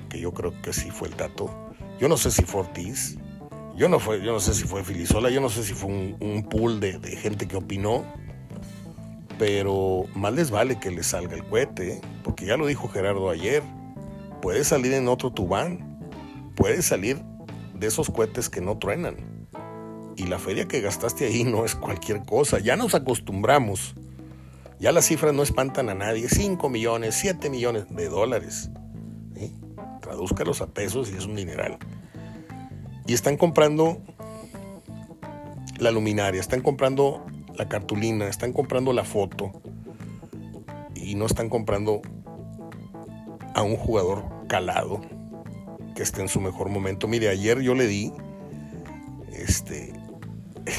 [0.09, 1.51] que yo creo que sí fue el Tato.
[1.99, 3.19] Yo no sé si fue Ortiz.
[3.77, 5.31] Yo no, fue, yo no sé si fue Filisola.
[5.31, 8.05] Yo no sé si fue un, pool de, gente que opinó.
[9.37, 12.01] Pero más les vale que le salga el cohete, ¿eh?
[12.23, 13.65] porque ya lo dijo Gerardo ayer.
[14.41, 15.99] Puede salir en otro tubán.
[16.55, 17.21] Puede salir
[17.75, 19.34] de esos cohetes que no truenan
[20.17, 22.59] Y la feria que gastaste ahí no es cualquier cosa.
[22.59, 23.95] Ya nos acostumbramos.
[24.79, 26.29] Ya las cifras no espantan a nadie.
[26.29, 28.71] 5 millones, 7 millones de dólares.
[30.01, 31.79] Tradúzcalos a pesos y es un dineral.
[33.07, 34.03] Y están comprando
[35.79, 37.25] la luminaria, están comprando
[37.57, 39.53] la cartulina, están comprando la foto.
[40.95, 42.03] Y no están comprando
[43.55, 45.01] a un jugador calado
[45.95, 47.09] que esté en su mejor momento.
[47.09, 48.13] Mire, ayer yo le di
[49.33, 49.93] este,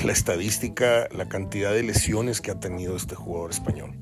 [0.03, 3.93] la estadística, la cantidad de lesiones que ha tenido este jugador español.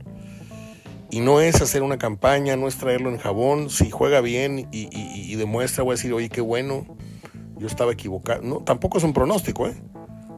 [1.09, 3.69] Y no es hacer una campaña, no es traerlo en jabón.
[3.69, 6.87] Si juega bien y, demuestra, voy a decir, oye, qué bueno,
[7.57, 8.41] yo estaba equivocado.
[8.41, 9.75] No, tampoco es un pronóstico, ¿eh?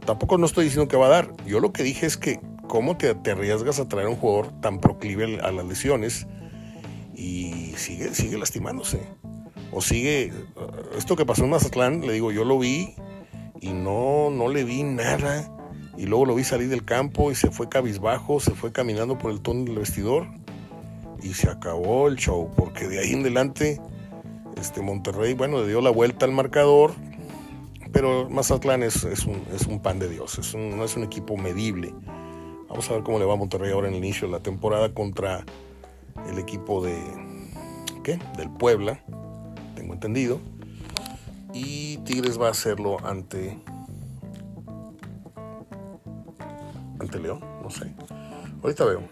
[0.06, 1.32] Tampoco no estoy diciendo que va a dar.
[1.46, 4.80] Yo lo que dije es que, ¿cómo te, te arriesgas a traer un jugador tan
[4.80, 6.28] proclive a las lesiones
[7.16, 9.00] y sigue, sigue lastimándose?
[9.72, 10.34] O sigue.
[10.98, 12.96] Esto que pasó en Mazatlán, le digo, yo lo vi
[13.66, 15.52] y no, no le vi nada.
[15.98, 19.32] Y luego lo vi salir del campo y se fue cabizbajo, se fue caminando por
[19.32, 20.28] el túnel del vestidor
[21.24, 23.82] y se acabó el show, porque de ahí en adelante
[24.58, 26.94] este Monterrey, bueno, le dio la vuelta al marcador,
[27.92, 31.36] pero Mazatlán es, es, un, es un, pan de Dios, es no es un equipo
[31.38, 31.94] medible.
[32.70, 34.94] Vamos a ver cómo le va a Monterrey ahora en el inicio de la temporada
[34.94, 35.46] contra
[36.30, 36.96] el equipo de,
[38.04, 38.20] ¿qué?
[38.38, 39.00] Del Puebla,
[39.76, 40.40] tengo entendido.
[41.56, 43.58] Y Tigres va a hacerlo ante.
[47.00, 47.94] Ante León, no sé.
[48.62, 49.04] Ahorita veo.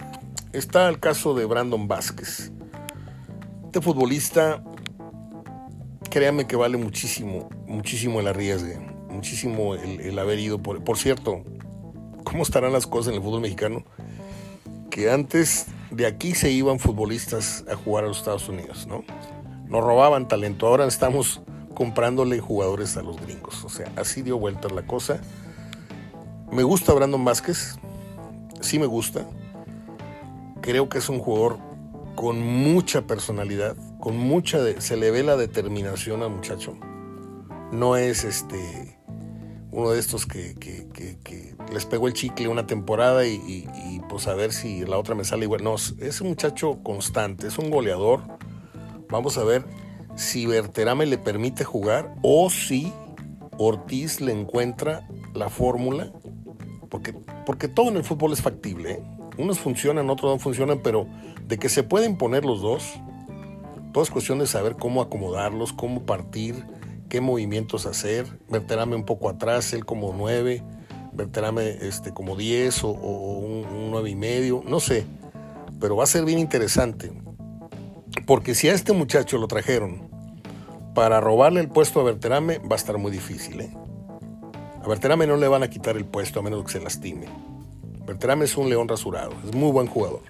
[0.51, 2.51] Está el caso de Brandon Vázquez.
[3.63, 4.61] Este futbolista,
[6.09, 8.77] créame que vale muchísimo, muchísimo el arriesgue,
[9.09, 10.61] muchísimo el, haber ido.
[10.61, 11.45] Por, por cierto,
[12.25, 13.85] ¿cómo estarán las cosas en el fútbol mexicano?
[14.91, 19.05] Que antes de aquí se iban futbolistas a jugar a los Estados Unidos, ¿no?
[19.65, 20.67] Nos robaban talento.
[20.67, 21.41] Ahora estamos
[21.73, 23.63] comprándole jugadores a los gringos.
[23.63, 25.19] O sea, así dio vuelta la cosa.
[26.51, 27.77] Me gusta Brandon Vázquez,
[28.61, 29.25] sí me gusta.
[30.61, 31.57] Creo que es un jugador
[32.15, 36.77] con mucha personalidad, con mucha se le ve la determinación al muchacho.
[37.71, 38.99] No es este
[39.71, 40.55] uno de estos que,
[41.71, 45.25] les pegó el chicle una temporada y, y, pues a ver si la otra me
[45.25, 45.63] sale igual.
[45.63, 48.21] No, es un muchacho constante, es un goleador.
[49.09, 49.65] Vamos a ver
[50.15, 52.91] si Berterame le permite jugar o si
[53.57, 56.11] Ortiz le encuentra la fórmula,
[56.89, 57.13] porque,
[57.45, 58.93] porque todo en el fútbol es factible.
[58.93, 59.03] ¿eh?
[59.37, 61.07] Unos funcionan, otros no funcionan, pero
[61.47, 62.93] de que se pueden poner los dos,
[63.91, 66.65] todo es cuestión de saber cómo acomodarlos, cómo partir,
[67.09, 68.25] qué movimientos hacer.
[68.49, 70.63] Berterame un poco atrás, él como nueve,
[71.13, 75.05] Berterame este, como diez o, un, un nueve y medio, no sé,
[75.79, 77.22] pero va a ser bien interesante
[78.25, 80.09] porque si a este muchacho lo trajeron
[80.93, 83.61] para robarle el puesto a Berterame, va a estar muy difícil.
[83.61, 83.73] ¿eh?
[84.83, 87.27] A Berterame no le van a quitar el puesto a menos que se lastime.
[88.05, 90.21] Berterame es un león rasurado, es muy buen jugador.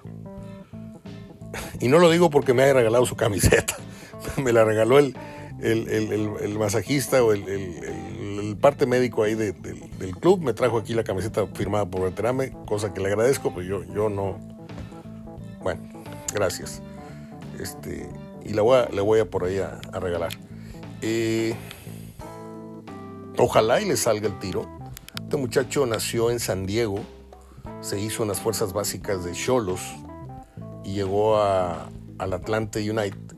[1.79, 3.75] Y no lo digo porque me haya regalado su camiseta.
[4.43, 5.15] me la regaló el,
[5.59, 10.41] el, masajista o el, parte médico ahí del club.
[10.41, 14.09] Me trajo aquí la camiseta firmada por Berterame, cosa que le agradezco, pero yo, yo
[14.09, 14.37] no.
[15.61, 15.81] Bueno,
[16.33, 16.81] gracias.
[17.59, 18.09] Este,
[18.43, 20.31] y la voy a, le voy a por ahí a, regalar.
[21.01, 21.55] Eh,
[23.37, 24.67] ojalá y le salga el tiro.
[25.21, 26.99] Este muchacho nació en San Diego,
[27.81, 29.81] se hizo en las fuerzas básicas de Cholos
[30.83, 31.89] y llegó a,
[32.19, 33.35] al Atlante United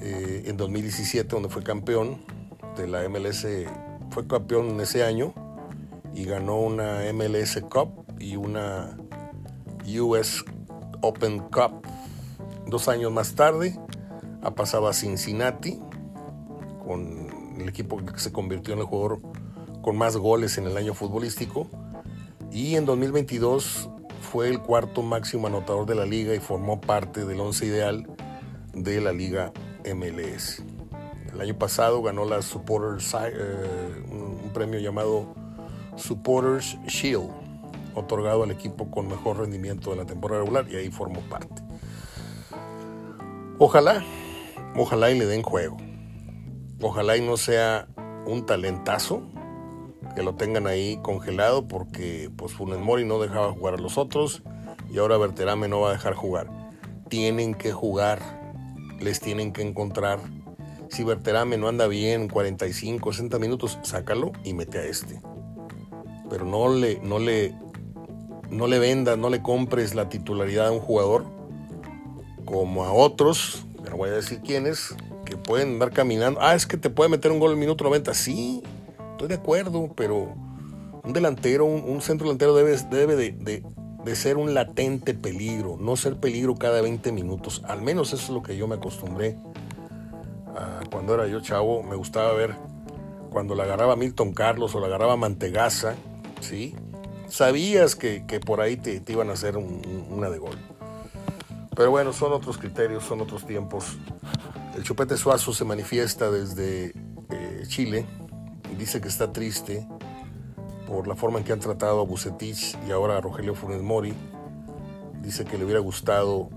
[0.00, 2.24] eh, en 2017, donde fue campeón
[2.76, 3.46] de la MLS.
[4.10, 5.34] Fue campeón en ese año
[6.14, 8.96] y ganó una MLS Cup y una
[9.86, 10.44] US
[11.02, 11.86] Open Cup
[12.70, 13.76] Dos años más tarde
[14.42, 15.80] ha pasado a Cincinnati
[16.86, 19.20] con el equipo que se convirtió en el jugador
[19.82, 21.66] con más goles en el año futbolístico
[22.52, 27.40] y en 2022 fue el cuarto máximo anotador de la liga y formó parte del
[27.40, 28.08] once ideal
[28.72, 29.52] de la liga
[29.84, 30.62] MLS.
[31.32, 35.34] El año pasado ganó la Supporters, eh, un premio llamado
[35.96, 37.30] Supporters Shield,
[37.96, 41.69] otorgado al equipo con mejor rendimiento de la temporada regular y ahí formó parte.
[43.62, 44.02] Ojalá,
[44.74, 45.76] ojalá y le den juego.
[46.80, 47.88] Ojalá y no sea
[48.24, 49.20] un talentazo
[50.16, 54.42] que lo tengan ahí congelado porque pues Funes Mori no dejaba jugar a los otros
[54.90, 56.48] y ahora Berterame no va a dejar jugar.
[57.10, 58.20] Tienen que jugar,
[58.98, 60.20] les tienen que encontrar.
[60.88, 65.20] Si Berterame no anda bien 45, 60 minutos, sácalo y mete a este.
[66.30, 67.54] Pero no le, no le,
[68.48, 71.39] no le vendas, no le compres la titularidad a un jugador
[72.50, 74.94] como a otros, no voy a decir quiénes,
[75.24, 76.40] que pueden andar caminando.
[76.42, 78.12] Ah, es que te puede meter un gol en el minuto 90.
[78.14, 78.62] Sí,
[79.12, 80.34] estoy de acuerdo, pero
[81.02, 83.62] Un delantero, un, centro delantero debe, debe de,
[84.04, 87.62] de, ser un latente peligro, no ser peligro cada 20 minutos.
[87.64, 89.38] Al menos eso es lo que yo me acostumbré
[90.90, 91.82] cuando era yo chavo.
[91.82, 92.54] Me gustaba ver
[93.30, 95.94] cuando la agarraba Milton Carlos o la agarraba Mantegaza,
[96.40, 96.74] ¿sí?
[97.28, 100.58] Sabías que, por ahí te, iban a hacer una de gol.
[101.80, 103.96] Pero bueno, son otros criterios, son otros tiempos.
[104.76, 106.92] El Chupete Suazo se manifiesta desde
[107.30, 108.04] eh, Chile
[108.70, 109.88] y dice que está triste
[110.86, 114.12] por la forma en que han tratado a Bucetich y ahora a Rogelio Funes Mori.
[115.22, 116.50] Dice que le hubiera gustado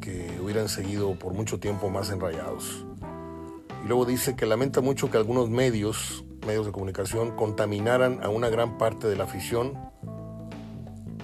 [0.00, 2.84] que hubieran seguido por mucho tiempo más enrayados.
[3.84, 8.48] Y luego dice que lamenta mucho que algunos medios, medios de comunicación, contaminaran a una
[8.48, 9.78] gran parte de la afición.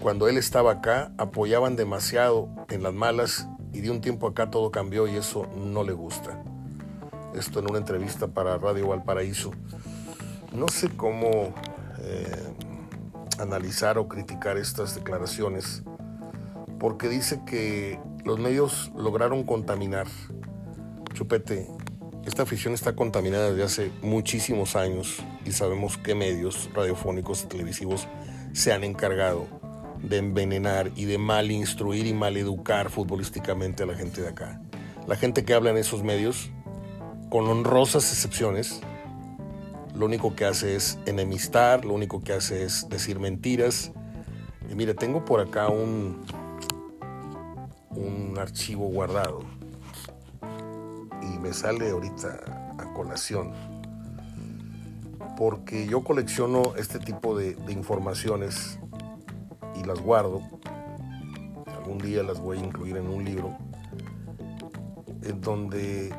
[0.01, 4.71] Cuando él estaba acá, apoyaban demasiado en las malas y de un tiempo acá todo
[4.71, 6.43] cambió y eso no le gusta.
[7.35, 9.51] Esto en una entrevista para Radio Valparaíso.
[10.53, 11.55] No sé cómo
[12.01, 12.55] eh,
[13.39, 15.83] analizar o criticar estas declaraciones,
[16.79, 20.07] porque dice que los medios lograron contaminar.
[21.13, 21.67] Chupete,
[22.25, 28.07] esta afición está contaminada desde hace muchísimos años y sabemos qué medios radiofónicos y televisivos
[28.53, 29.47] se han encargado
[30.09, 34.61] de envenenar y de mal instruir y mal educar futbolísticamente a la gente de acá.
[35.07, 36.51] La gente que habla en esos medios,
[37.31, 38.81] con honrosas excepciones,
[39.95, 43.93] lo único que hace es enemistar, lo único que hace es decir mentiras.
[44.71, 46.25] Y mire, tengo por acá un,
[47.91, 49.41] un archivo guardado
[51.23, 53.53] y me sale ahorita a colación.
[55.37, 58.79] Porque yo colecciono este tipo de, informaciones
[59.81, 60.43] y las guardo.
[61.67, 63.57] Algún día las voy a incluir en un libro.
[65.23, 66.15] En donde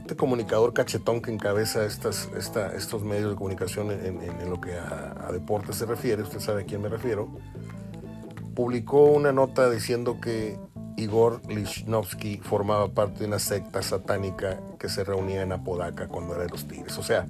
[0.00, 5.32] este comunicador cachetón que encabeza estas, estos medios de comunicación en, lo que a, a
[5.32, 7.28] deportes se refiere, usted sabe a quién me refiero,
[8.54, 10.58] publicó una nota diciendo que
[10.96, 16.44] Igor Lichnowsky formaba parte de una secta satánica que se reunía en Apodaca cuando era
[16.44, 16.96] de los Tigres.
[16.98, 17.26] O sea,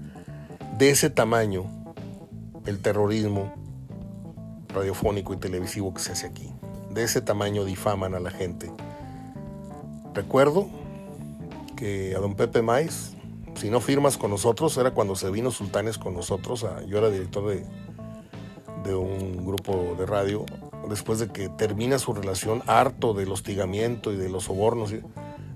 [0.79, 1.65] de ese tamaño,
[2.65, 3.55] el terrorismo
[4.77, 6.51] radiofónico y televisivo que se hace aquí.
[6.91, 8.71] De ese tamaño difaman a la gente.
[10.15, 10.69] Recuerdo
[11.77, 13.13] que a don Pepe Maiz,
[13.55, 16.65] si no firmas con nosotros, era cuando se vino Sultanes con nosotros.
[16.87, 17.67] yo era director de,
[18.85, 20.47] de un grupo de radio
[20.89, 24.95] después de que termina su relación, harto del hostigamiento y de los sobornos,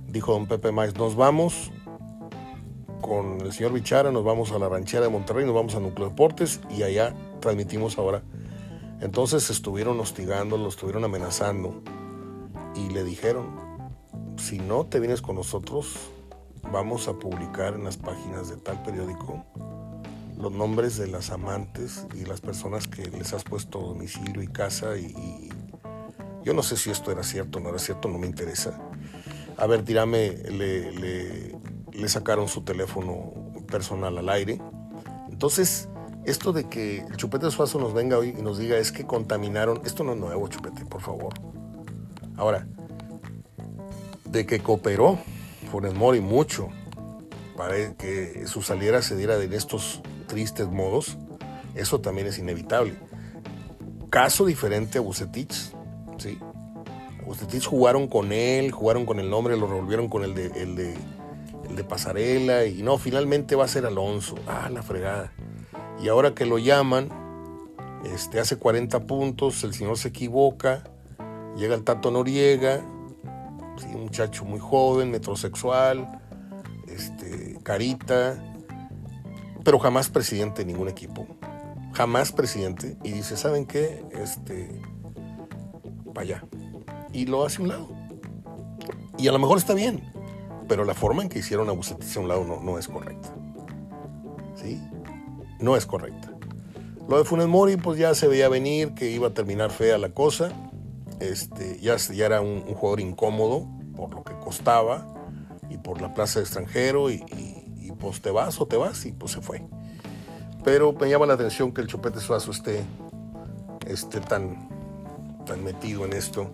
[0.08, 1.70] dijo don Pepe Maíz, nos vamos
[3.00, 6.08] con el señor Bichara, nos vamos a la ranchera de Monterrey, nos vamos a Núcleo
[6.08, 8.22] Deportes y allá transmitimos ahora.
[9.00, 11.82] Entonces estuvieron hostigando, lo estuvieron amenazando
[12.74, 13.48] y le dijeron,
[14.36, 15.94] si no te vienes con nosotros,
[16.70, 19.44] vamos a publicar en las páginas de tal periódico
[20.40, 24.96] los nombres de las amantes y las personas que les has puesto domicilio y casa
[24.96, 25.50] y,
[26.42, 28.80] yo no sé si esto era cierto o no era cierto, no me interesa.
[29.58, 30.90] A ver, dígame, le,
[31.92, 33.34] le, sacaron su teléfono
[33.70, 34.58] personal al aire.
[35.28, 35.90] Entonces,
[36.24, 39.80] esto de que el Chupete Suazo nos venga hoy y nos diga es que contaminaron,
[39.84, 41.34] esto no es nuevo, Chupete, por favor.
[42.36, 42.66] Ahora,
[44.24, 45.18] de que cooperó
[45.70, 46.68] Funes Mori mucho
[47.56, 51.18] para que su salida se diera de estos tristes modos,
[51.74, 52.94] eso también es inevitable.
[54.10, 55.52] Caso diferente a Bucetich,
[56.18, 56.38] ¿sí?
[57.20, 60.74] A Bucetich jugaron con él, jugaron con el nombre, lo revolvieron con el de, el
[60.74, 60.94] de,
[61.68, 64.36] el de Pasarela y no, finalmente va a ser Alonso.
[64.46, 65.32] Ah, la fregada.
[66.02, 67.08] Y ahora que lo llaman,
[68.04, 70.84] este, hace 40 puntos, el señor se equivoca,
[71.56, 72.80] llega el Tato Noriega,
[73.94, 76.20] un muchacho muy joven, metrosexual,
[76.86, 78.42] este, carita,
[79.64, 81.26] pero jamás presidente de ningún equipo.
[81.92, 82.96] Jamás presidente.
[83.02, 84.04] Y dice, ¿saben qué?
[84.12, 84.80] Este,
[86.14, 86.44] para allá.
[87.12, 87.88] Y lo hace a un lado.
[89.18, 90.00] Y a lo mejor está bien,
[90.66, 93.34] pero la forma en que hicieron a Bucetich a un lado no, no es correcta.
[95.60, 96.32] No es correcta.
[97.08, 100.10] Lo de Funes Mori, pues ya se veía venir que iba a terminar fea la
[100.10, 100.52] cosa.
[101.18, 105.06] Este, ya, ya era un, jugador incómodo por lo que costaba
[105.68, 107.22] y por la plaza de extranjero y
[108.00, 109.62] pues te vas o te vas y pues se fue.
[110.64, 112.82] Pero me llama la atención que el Chupete Suazo esté,
[113.86, 114.68] esté tan,
[115.46, 116.50] tan metido en esto.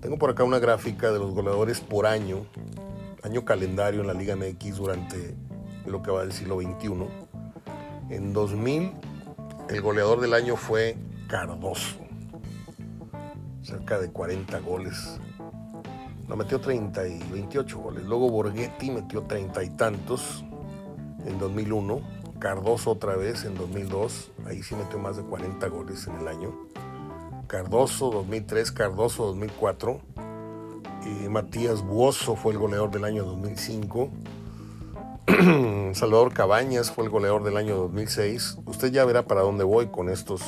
[0.00, 2.46] Tengo por acá una gráfica de los goleadores por año,
[3.22, 5.36] año calendario en la Liga MX durante
[5.86, 6.88] lo que va del siglo XXI.
[8.12, 8.92] En 2000
[9.70, 10.98] el goleador del año fue
[11.28, 11.96] Cardoso,
[13.62, 15.18] cerca de 40 goles.
[16.28, 18.04] No metió 30 y 28 goles.
[18.04, 20.44] Luego Borghetti metió 30 y tantos
[21.24, 22.02] en 2001,
[22.38, 26.52] Cardoso otra vez en 2002, ahí sí metió más de 40 goles en el año.
[27.46, 30.00] Cardoso 2003, Cardoso 2004.
[31.06, 34.10] Y Matías Buoso fue el goleador del año 2005.
[35.94, 38.58] Salvador Cabañas fue el goleador del año 2006.
[38.66, 40.42] Usted ya verá para dónde voy con estos,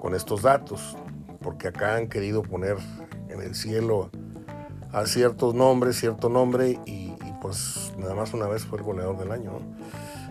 [0.00, 0.96] con estos datos,
[1.42, 2.78] porque acá han querido poner
[3.28, 4.10] en el cielo
[4.90, 7.12] a ciertos nombres, cierto nombre, y,
[7.42, 9.52] pues nada más una vez fue el goleador del año.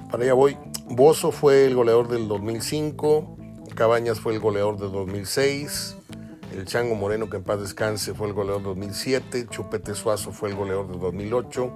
[0.09, 0.57] Para allá voy.
[0.87, 3.37] Bozo fue el goleador del 2005,
[3.75, 5.95] Cabañas fue el goleador del 2006,
[6.55, 10.49] el Chango Moreno, que en paz descanse, fue el goleador del 2007, Chupete Suazo fue
[10.49, 11.71] el goleador del 2008,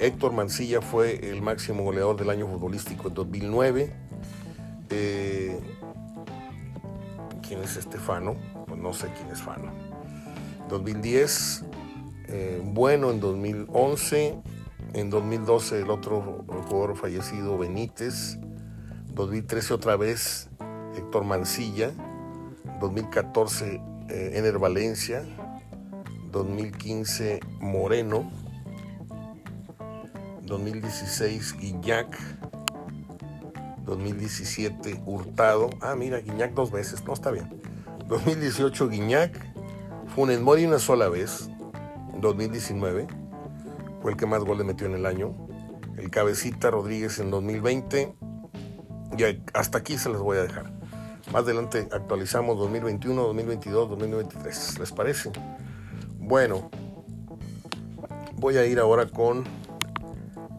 [0.00, 3.92] Héctor Mancilla fue el máximo goleador del año futbolístico en 2009.
[4.88, 5.60] Eh,
[7.46, 8.34] ¿Quién es Estefano?
[8.66, 9.70] Pues no sé quién es Fano.
[10.70, 11.64] 2010,
[12.28, 14.40] eh, bueno en 2011,
[14.94, 18.38] en 2012 el otro jugador fallecido Benítez,
[19.12, 20.48] 2013 otra vez
[20.96, 21.90] Héctor Mancilla,
[22.80, 25.24] 2014 eh, Ener Valencia,
[26.32, 28.30] 2015 Moreno,
[30.50, 32.18] 2016 Guiñac,
[33.84, 37.48] 2017 Hurtado, ah mira Guiñac dos veces, no está bien,
[38.08, 39.32] 2018 Guiñac,
[40.12, 41.48] Funes Mori una sola vez,
[42.20, 43.06] 2019,
[44.02, 45.36] fue el que más goles metió en el año,
[45.96, 48.16] el Cabecita Rodríguez en 2020,
[49.16, 49.22] y
[49.54, 50.72] hasta aquí se les voy a dejar.
[51.32, 54.78] Más adelante actualizamos 2021, 2022, 2023.
[54.80, 55.30] ¿Les parece?
[56.18, 56.70] Bueno,
[58.34, 59.44] voy a ir ahora con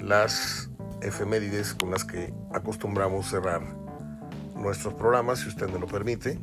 [0.02, 0.70] las
[1.02, 3.62] efemérides con las que acostumbramos cerrar
[4.56, 6.40] nuestros programas, si usted me lo permite.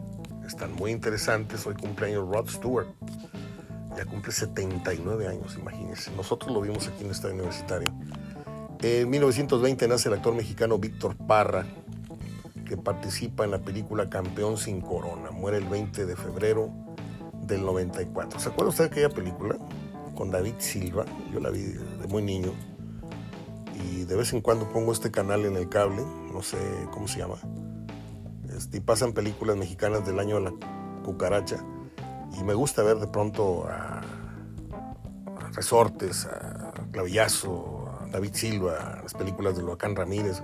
[0.46, 1.66] Están muy interesantes.
[1.66, 2.88] Hoy cumpleaños Rod Stewart.
[3.96, 6.11] Ya cumple 79 años, imagínense.
[6.16, 7.92] Nosotros lo vimos aquí en el Estadio Universitario.
[8.80, 11.66] En 1920 nace el actor mexicano Víctor Parra,
[12.64, 15.30] que participa en la película Campeón sin Corona.
[15.32, 16.70] Muere el 20 de febrero
[17.42, 18.38] del 94.
[18.38, 19.56] ¿Se acuerda usted de aquella película?
[20.14, 21.04] Con David Silva.
[21.32, 22.52] Yo la vi de muy niño
[23.82, 26.02] y de vez en cuando pongo este canal en el cable,
[26.32, 26.58] no sé
[26.90, 27.36] cómo se llama,
[28.56, 30.52] este, y pasan películas mexicanas del año de la
[31.04, 31.64] cucaracha
[32.38, 34.02] y me gusta ver de pronto a,
[35.52, 40.40] Resortes, a Clavillazo, a David Silva, las películas de Loacán Ramírez,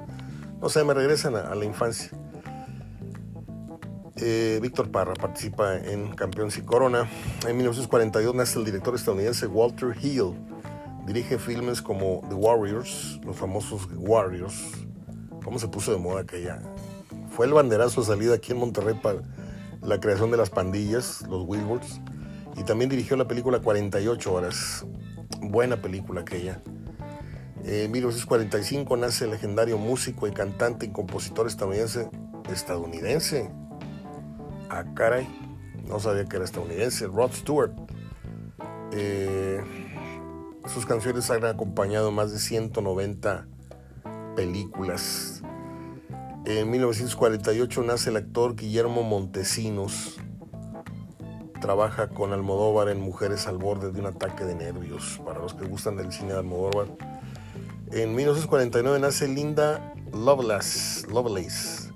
[0.61, 2.11] no sé, me regresan a, la infancia.
[4.17, 7.09] Eh, Víctor Parra participa en Campeón sin Corona.
[7.47, 10.35] En 1942 nace el director estadounidense Walter Hill
[11.07, 14.73] Dirige filmes como The Warriors, los famosos Warriors.
[15.45, 16.63] ¿Cómo se puso de moda aquella?
[17.29, 19.21] Fue el banderazo de salida aquí en Monterrey para
[19.83, 22.01] la creación de las pandillas, los Wilburys.
[22.57, 24.87] Y también dirigió la película 48 horas.
[25.41, 26.63] Buena película aquella.
[27.65, 32.09] En 1945 nace el legendario músico y cantante y compositor estadounidense.
[32.51, 33.51] Estadounidense.
[34.71, 35.29] Ah, caray.
[35.87, 37.07] No sabía que era estadounidense.
[37.09, 37.73] Rod Stewart.
[38.93, 39.61] Eh,
[40.67, 43.47] sus canciones han acompañado más de 190
[44.35, 45.43] películas.
[46.47, 50.19] En 1948 nace el actor Guillermo Montesinos.
[51.61, 55.65] Trabaja con Almodóvar en Mujeres al borde de un ataque de nervios, para los que
[55.65, 56.89] gustan del cine de Almodóvar.
[57.93, 61.91] En 1949 nace Linda Lovelace, Lovelace,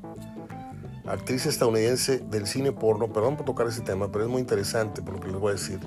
[1.07, 3.13] actriz estadounidense del cine porno.
[3.13, 5.53] Perdón por tocar ese tema, pero es muy interesante por lo que les voy a
[5.55, 5.81] decir.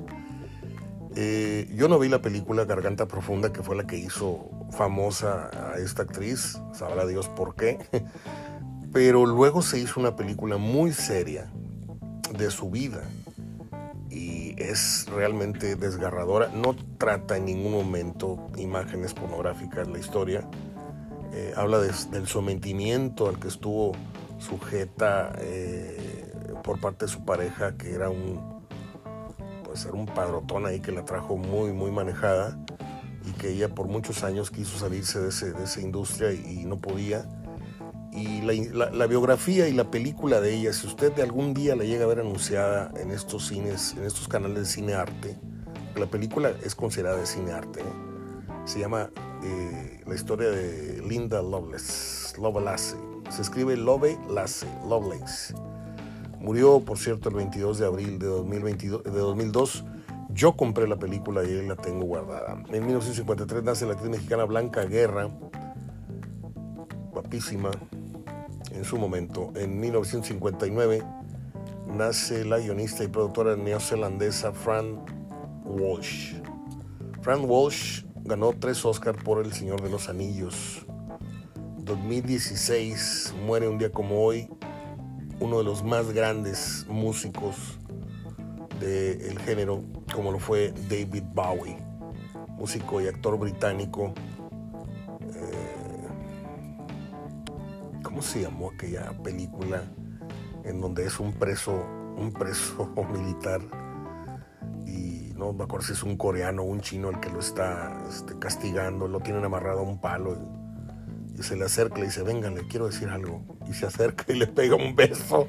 [1.16, 5.78] Eh, yo no vi la película Garganta Profunda, que fue la que hizo famosa a
[5.78, 7.80] esta actriz, sabrá Dios por qué,
[8.94, 11.52] pero luego se hizo una película muy seria
[12.38, 13.02] de su vida
[14.10, 16.50] y es realmente desgarradora.
[16.50, 20.48] No trata en ningún momento imágenes pornográficas la historia,
[21.34, 23.94] eh, habla del sometimiento al que estuvo
[24.38, 26.32] sujeta eh,
[26.64, 28.61] por parte de su pareja, que era un
[29.72, 32.60] pues era un padrotón ahí que la trajo muy, muy manejada
[33.26, 37.26] y que ella por muchos años quiso salirse de, esa industria y, no podía.
[38.12, 42.04] Y la, biografía y la película de ella, si usted de algún día la llega
[42.04, 45.40] a ver anunciada en estos cines, en estos canales de cine arte,
[45.96, 47.94] la película es considerada de cine arte, ¿eh?
[48.66, 49.10] se llama
[49.42, 52.98] eh, la historia de Linda Lovelace, Lovelace.
[53.30, 55.54] Se escribe Lovelace, Lovelace.
[56.42, 59.86] Murió, por cierto, el 22 de abril de, 2022, de 2002.
[60.34, 62.54] Yo compré la película y la tengo guardada.
[62.70, 65.30] En 1953 nace la actriz mexicana Blanca Guerra,
[67.12, 67.70] guapísima
[68.74, 69.52] en su momento.
[69.56, 71.04] En 1959
[71.86, 75.06] nace la guionista y productora neozelandesa Fran
[75.64, 76.38] Walsh.
[77.22, 80.88] Fran Walsh ganó tres Oscars por El Señor de los Anillos.
[81.78, 84.50] 2016 muere un día como hoy
[85.42, 87.56] uno de los más grandes músicos
[88.80, 89.84] del género,
[90.14, 91.78] como lo fue David Bowie,
[92.50, 94.14] músico y actor británico.
[95.34, 96.08] Eh,
[98.04, 99.84] ¿Cómo se llamó aquella película
[100.64, 101.74] en donde es un preso,
[102.16, 103.62] un preso militar?
[104.86, 108.04] Y no me acuerdo si es un coreano o un chino el que lo está
[108.08, 110.61] este, castigando, lo tienen amarrado a un palo
[111.44, 113.42] se le acerca y dice, venga, le quiero decir algo.
[113.70, 115.48] Y se acerca y le pega un beso,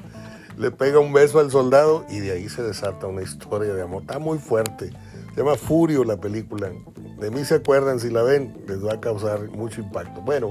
[0.57, 4.03] le pega un beso al soldado y de ahí se desata una historia de amor.
[4.03, 4.91] Está muy fuerte.
[5.35, 6.71] Se llama Furio la película.
[7.19, 10.21] De mí se acuerdan, si la ven, les va a causar mucho impacto.
[10.21, 10.51] Bueno,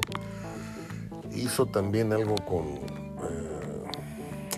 [1.33, 3.83] hizo también algo con, eh,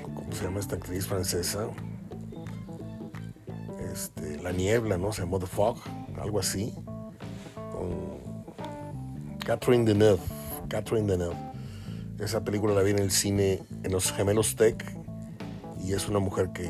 [0.02, 1.68] ¿cómo se llama esta actriz francesa?
[3.92, 5.12] Este, la niebla, ¿no?
[5.12, 5.78] Se llamó The Fog,
[6.22, 6.74] algo así.
[7.72, 8.24] Con
[9.46, 10.43] Catherine Deneuve
[10.74, 11.38] Catherine Deneuve.
[12.20, 14.84] Esa película la vi en el cine en los gemelos Tech
[15.86, 16.68] y es una mujer que.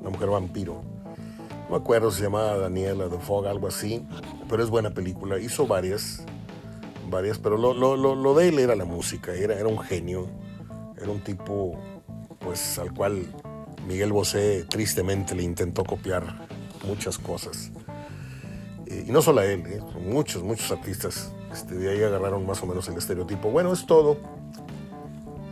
[0.00, 0.82] una mujer vampiro.
[1.68, 4.04] No me acuerdo si se llamaba Daniela de Fog, algo así,
[4.48, 5.38] pero es buena película.
[5.38, 6.24] Hizo varias,
[7.08, 10.26] varias, pero lo, lo, lo, de él era la música, era, era un genio,
[11.00, 11.78] era un tipo,
[12.40, 13.24] pues al cual
[13.86, 16.48] Miguel Bosé tristemente le intentó copiar
[16.84, 17.70] muchas cosas.
[18.86, 22.62] Eh, y no solo a él, eh, muchos, muchos artistas este, de ahí agarraron más
[22.62, 23.48] o menos el estereotipo.
[23.48, 24.16] Bueno, es todo.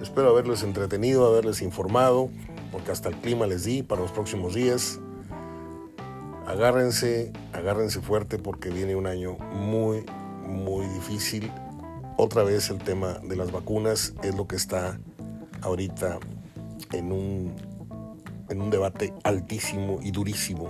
[0.03, 2.29] Espero haberles entretenido, haberles informado,
[2.73, 4.99] porque hasta el clima les di para los próximos días.
[6.45, 10.05] Agárrense, agárrense fuerte porque viene un año muy,
[10.45, 11.53] muy difícil.
[12.17, 14.99] Otra vez el tema de las vacunas es lo que está
[15.61, 16.19] ahorita
[16.91, 17.55] en un,
[18.49, 20.69] en un debate altísimo y durísimo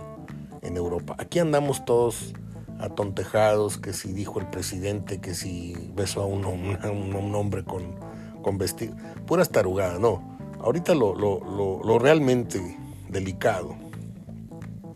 [0.60, 1.16] en Europa.
[1.18, 2.34] Aquí andamos todos
[2.82, 8.96] atontejados, que si dijo el presidente, que si besó a un, hombre con, vestido.
[9.24, 10.36] Puras tarugadas, no.
[10.60, 12.60] Ahorita lo, realmente
[13.08, 13.76] delicado.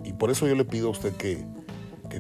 [0.05, 1.45] Y por eso yo le pido a usted que,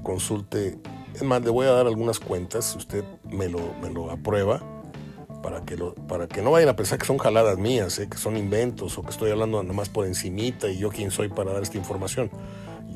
[0.02, 0.78] consulte.
[1.14, 4.62] Es más, le voy a dar algunas cuentas, si usted me lo, aprueba,
[5.42, 8.08] para que, lo, para que no vayan a pensar que son jaladas mías, ¿eh?
[8.08, 11.28] que son inventos o que estoy hablando nada más por encimita y yo quién soy
[11.28, 12.30] para dar esta información.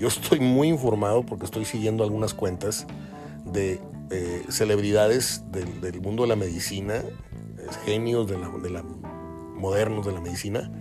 [0.00, 2.86] Yo estoy muy informado porque estoy siguiendo algunas cuentas
[3.44, 7.02] de eh, celebridades del, mundo de la medicina,
[7.84, 8.82] genios de la,
[9.54, 10.72] modernos de la medicina,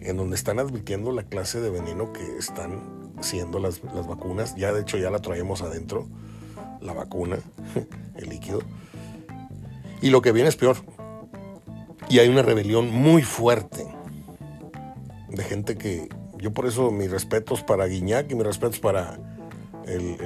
[0.00, 4.56] en donde están advirtiendo la clase de veneno que están siendo las, las vacunas.
[4.56, 6.08] Ya de hecho ya la traemos adentro,
[6.80, 7.38] la vacuna,
[8.16, 8.62] el líquido.
[10.02, 10.78] Y lo que viene es peor.
[12.08, 13.86] Y hay una rebelión muy fuerte
[15.28, 16.08] de gente que
[16.38, 19.18] yo por eso mis respetos para Guiñac y mis respetos para
[19.86, 20.16] el,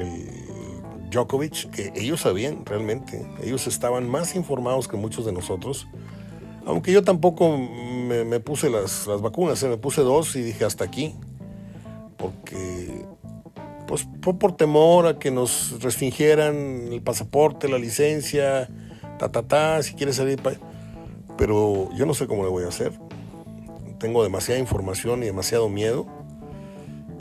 [1.10, 5.88] Djokovic, que ellos sabían realmente, ellos estaban más informados que muchos de nosotros.
[6.66, 9.68] Aunque yo tampoco me, puse las, vacunas, ¿eh?
[9.68, 11.14] me puse dos y dije hasta aquí.
[12.16, 13.06] Porque
[13.88, 18.68] pues fue por temor a que nos restringieran el pasaporte, la licencia,
[19.18, 20.40] ta ta ta, si quieres salir.
[21.36, 23.09] Pero yo no sé cómo le voy a hacer
[24.00, 26.06] tengo demasiada información y demasiado miedo.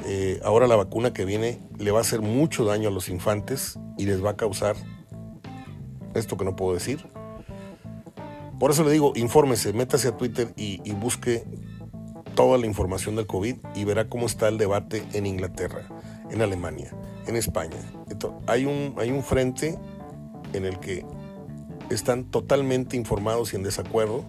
[0.07, 3.77] Eh, ahora la vacuna que viene le va a hacer mucho daño a los infantes
[3.97, 4.75] y les va a causar
[6.15, 7.05] esto que no puedo decir.
[8.59, 11.45] Por eso le digo, infórmese, métase a Twitter y, busque
[12.33, 15.87] toda la información del COVID y verá cómo está el debate en Inglaterra,
[16.31, 16.93] en Alemania,
[17.27, 17.77] en España.
[18.47, 19.77] hay, un, hay un frente
[20.53, 21.05] en el que
[21.89, 24.25] están totalmente informados y en desacuerdo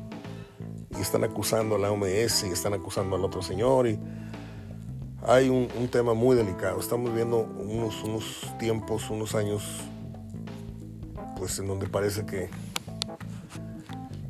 [0.96, 3.98] y están acusando a la OMS y están acusando al otro señor y
[5.26, 6.80] hay un, tema muy delicado.
[6.80, 9.62] Estamos viendo unos, unos tiempos, unos años,
[11.36, 12.48] pues en donde parece que,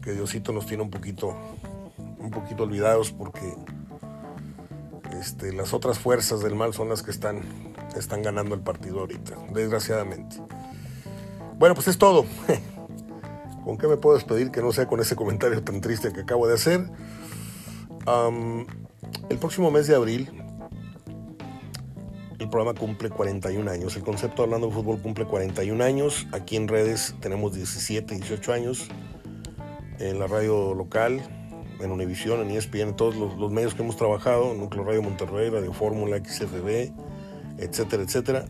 [0.03, 1.37] que Diosito nos tiene un poquito,
[2.19, 3.55] un poquito olvidados porque
[5.19, 7.43] este, las otras fuerzas del mal son las que están,
[7.97, 10.37] están ganando el partido ahorita, desgraciadamente.
[11.59, 12.25] Bueno, pues es todo.
[13.65, 16.47] ¿Con qué me puedo despedir que no sea con ese comentario tan triste que acabo
[16.47, 16.91] de hacer?
[19.29, 20.29] el próximo mes de abril,
[22.39, 23.95] el programa cumple 41 años.
[23.97, 26.27] El concepto Hablando de Fútbol cumple 41 años.
[26.33, 28.89] Aquí en redes tenemos 17, 18 años.
[29.99, 31.21] En la radio local,
[31.79, 35.73] en Univisión, en ESPN, en todos los, medios que hemos trabajado, Núcleo Radio Monterrey, Radio
[35.73, 36.91] Fórmula, XFB,
[37.59, 38.47] etcétera, etcétera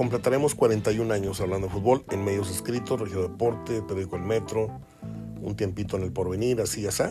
[0.00, 4.80] completaremos 41 años hablando de fútbol en medios escritos, Regio Deporte, Periódico El Metro,
[5.42, 7.02] un tiempito en el porvenir, así, así.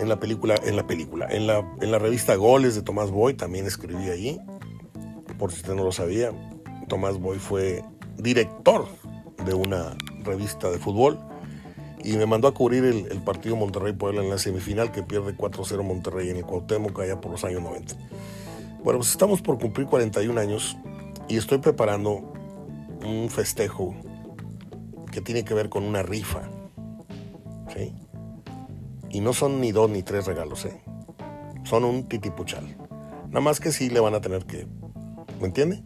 [0.00, 3.34] En la película, en la película, en la, en la revista Goles de Tomás Boy
[3.34, 4.40] también escribí allí.
[5.38, 6.32] Por si usted no lo sabía,
[6.88, 7.84] Tomás Boy fue
[8.16, 8.88] director
[9.46, 11.16] de una revista de fútbol
[12.02, 16.28] y me mandó a cubrir el, partido Monterrey-Puebla en la semifinal que pierde 4-0 Monterrey
[16.28, 17.94] en el Cuauhtémoc allá por los años 90.
[18.82, 20.76] Bueno, pues estamos por cumplir 41 años
[21.32, 22.30] y estoy preparando
[23.06, 23.94] un festejo
[25.10, 26.42] que tiene que ver con una rifa.
[27.74, 27.94] ¿sí?
[29.08, 30.82] Y no son ni dos ni tres regalos, ¿eh?
[31.64, 32.76] son un titipuchal.
[33.28, 34.66] Nada más que sí le van a tener que...
[35.40, 35.82] ¿Me entiende?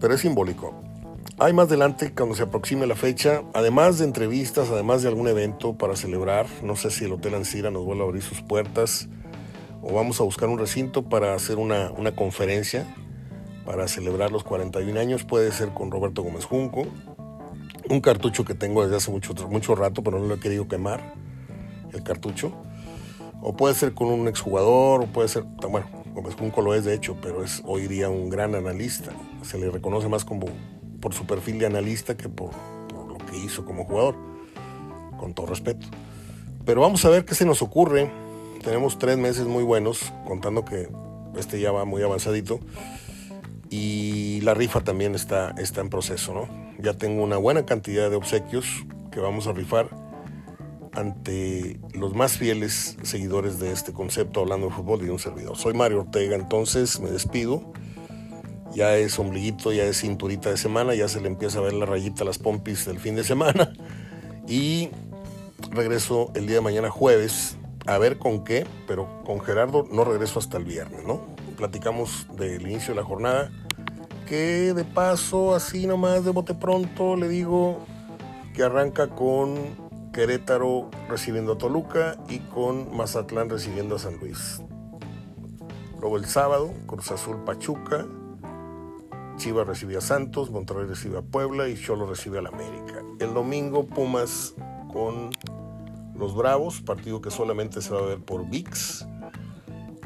[0.00, 0.74] Pero es simbólico.
[1.38, 5.78] Hay más adelante, cuando se aproxime la fecha, además de entrevistas, además de algún evento
[5.78, 9.08] para celebrar, no sé si el Hotel Ancira nos vuelve a abrir sus puertas
[9.82, 12.84] o vamos a buscar un recinto para hacer una, una conferencia
[13.68, 16.86] para celebrar los 41 años, puede ser con Roberto Gómez Junco,
[17.90, 21.12] un cartucho que tengo desde hace mucho, mucho rato, pero no lo he querido quemar,
[21.92, 22.50] el cartucho,
[23.42, 26.94] o puede ser con un exjugador, o puede ser, bueno, Gómez Junco lo es de
[26.94, 29.12] hecho, pero es hoy día un gran analista,
[29.42, 30.46] se le reconoce más como
[31.02, 32.52] por su perfil de analista que por,
[33.06, 34.14] lo que hizo como jugador,
[35.18, 35.86] con todo respeto.
[36.64, 38.10] Pero vamos a ver qué se nos ocurre.
[38.64, 40.88] Tenemos tres meses muy buenos, contando que
[41.36, 42.60] este ya va muy avanzadito.
[43.70, 46.48] Y la rifa también está, está en proceso, ¿no?
[46.78, 48.66] Ya tengo una buena cantidad de obsequios
[49.10, 49.90] que vamos a rifar
[50.92, 55.56] ante los más fieles seguidores de este concepto hablando de fútbol y de un servidor.
[55.56, 57.72] Soy Mario Ortega, entonces me despido
[58.74, 61.86] ya es ombliguito, ya es cinturita de semana, ya se le empieza a ver la
[61.86, 63.72] rayita a las pompis del fin de semana.
[64.50, 64.88] Y
[65.70, 70.38] regreso el día de mañana jueves a ver con qué, pero con Gerardo no regreso
[70.38, 71.20] hasta el viernes, ¿no?
[71.58, 73.50] Platicamos del inicio de la jornada,
[74.28, 77.80] que de paso, así nomás de bote pronto, le digo
[78.54, 79.56] que arranca con
[80.12, 84.62] Querétaro recibiendo a Toluca y con Mazatlán recibiendo a San Luis.
[86.00, 88.06] Luego el sábado, Cruz Azul Pachuca,
[89.36, 93.02] Chivas recibe a Santos, Monterrey recibe a Puebla y Cholo recibe al América.
[93.18, 94.54] El domingo Pumas
[94.92, 95.30] con
[96.14, 99.08] los Bravos, partido que solamente se va a ver por VIX,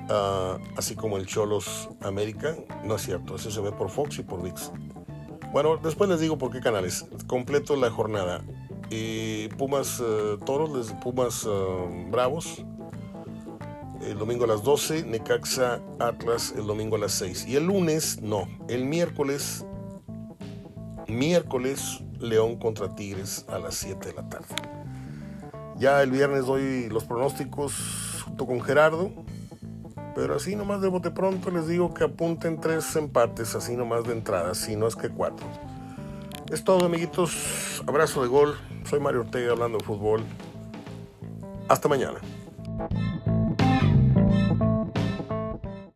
[0.08, 2.56] ah, así como el Cholos América.
[2.84, 4.72] No es cierto, eso se ve por Fox y por VIX.
[5.52, 7.06] Bueno, después les digo por qué canales.
[7.26, 8.42] Completo la jornada.
[9.56, 12.62] Pumas eh, Toros, Pumas eh, Bravos,
[14.02, 17.46] el domingo a las 12, Necaxa Atlas el domingo a las 6.
[17.46, 19.64] Y el lunes, no, el miércoles,
[21.08, 24.54] miércoles León contra Tigres a las 7 de la tarde.
[25.78, 29.10] Ya el viernes doy los pronósticos junto con Gerardo,
[30.14, 34.12] pero así nomás de bote pronto les digo que apunten tres empates, así nomás de
[34.12, 35.46] entrada, si no es que cuatro.
[36.50, 40.22] Es todo amiguitos, abrazo de gol, soy Mario Ortega hablando de fútbol.
[41.68, 42.18] Hasta mañana.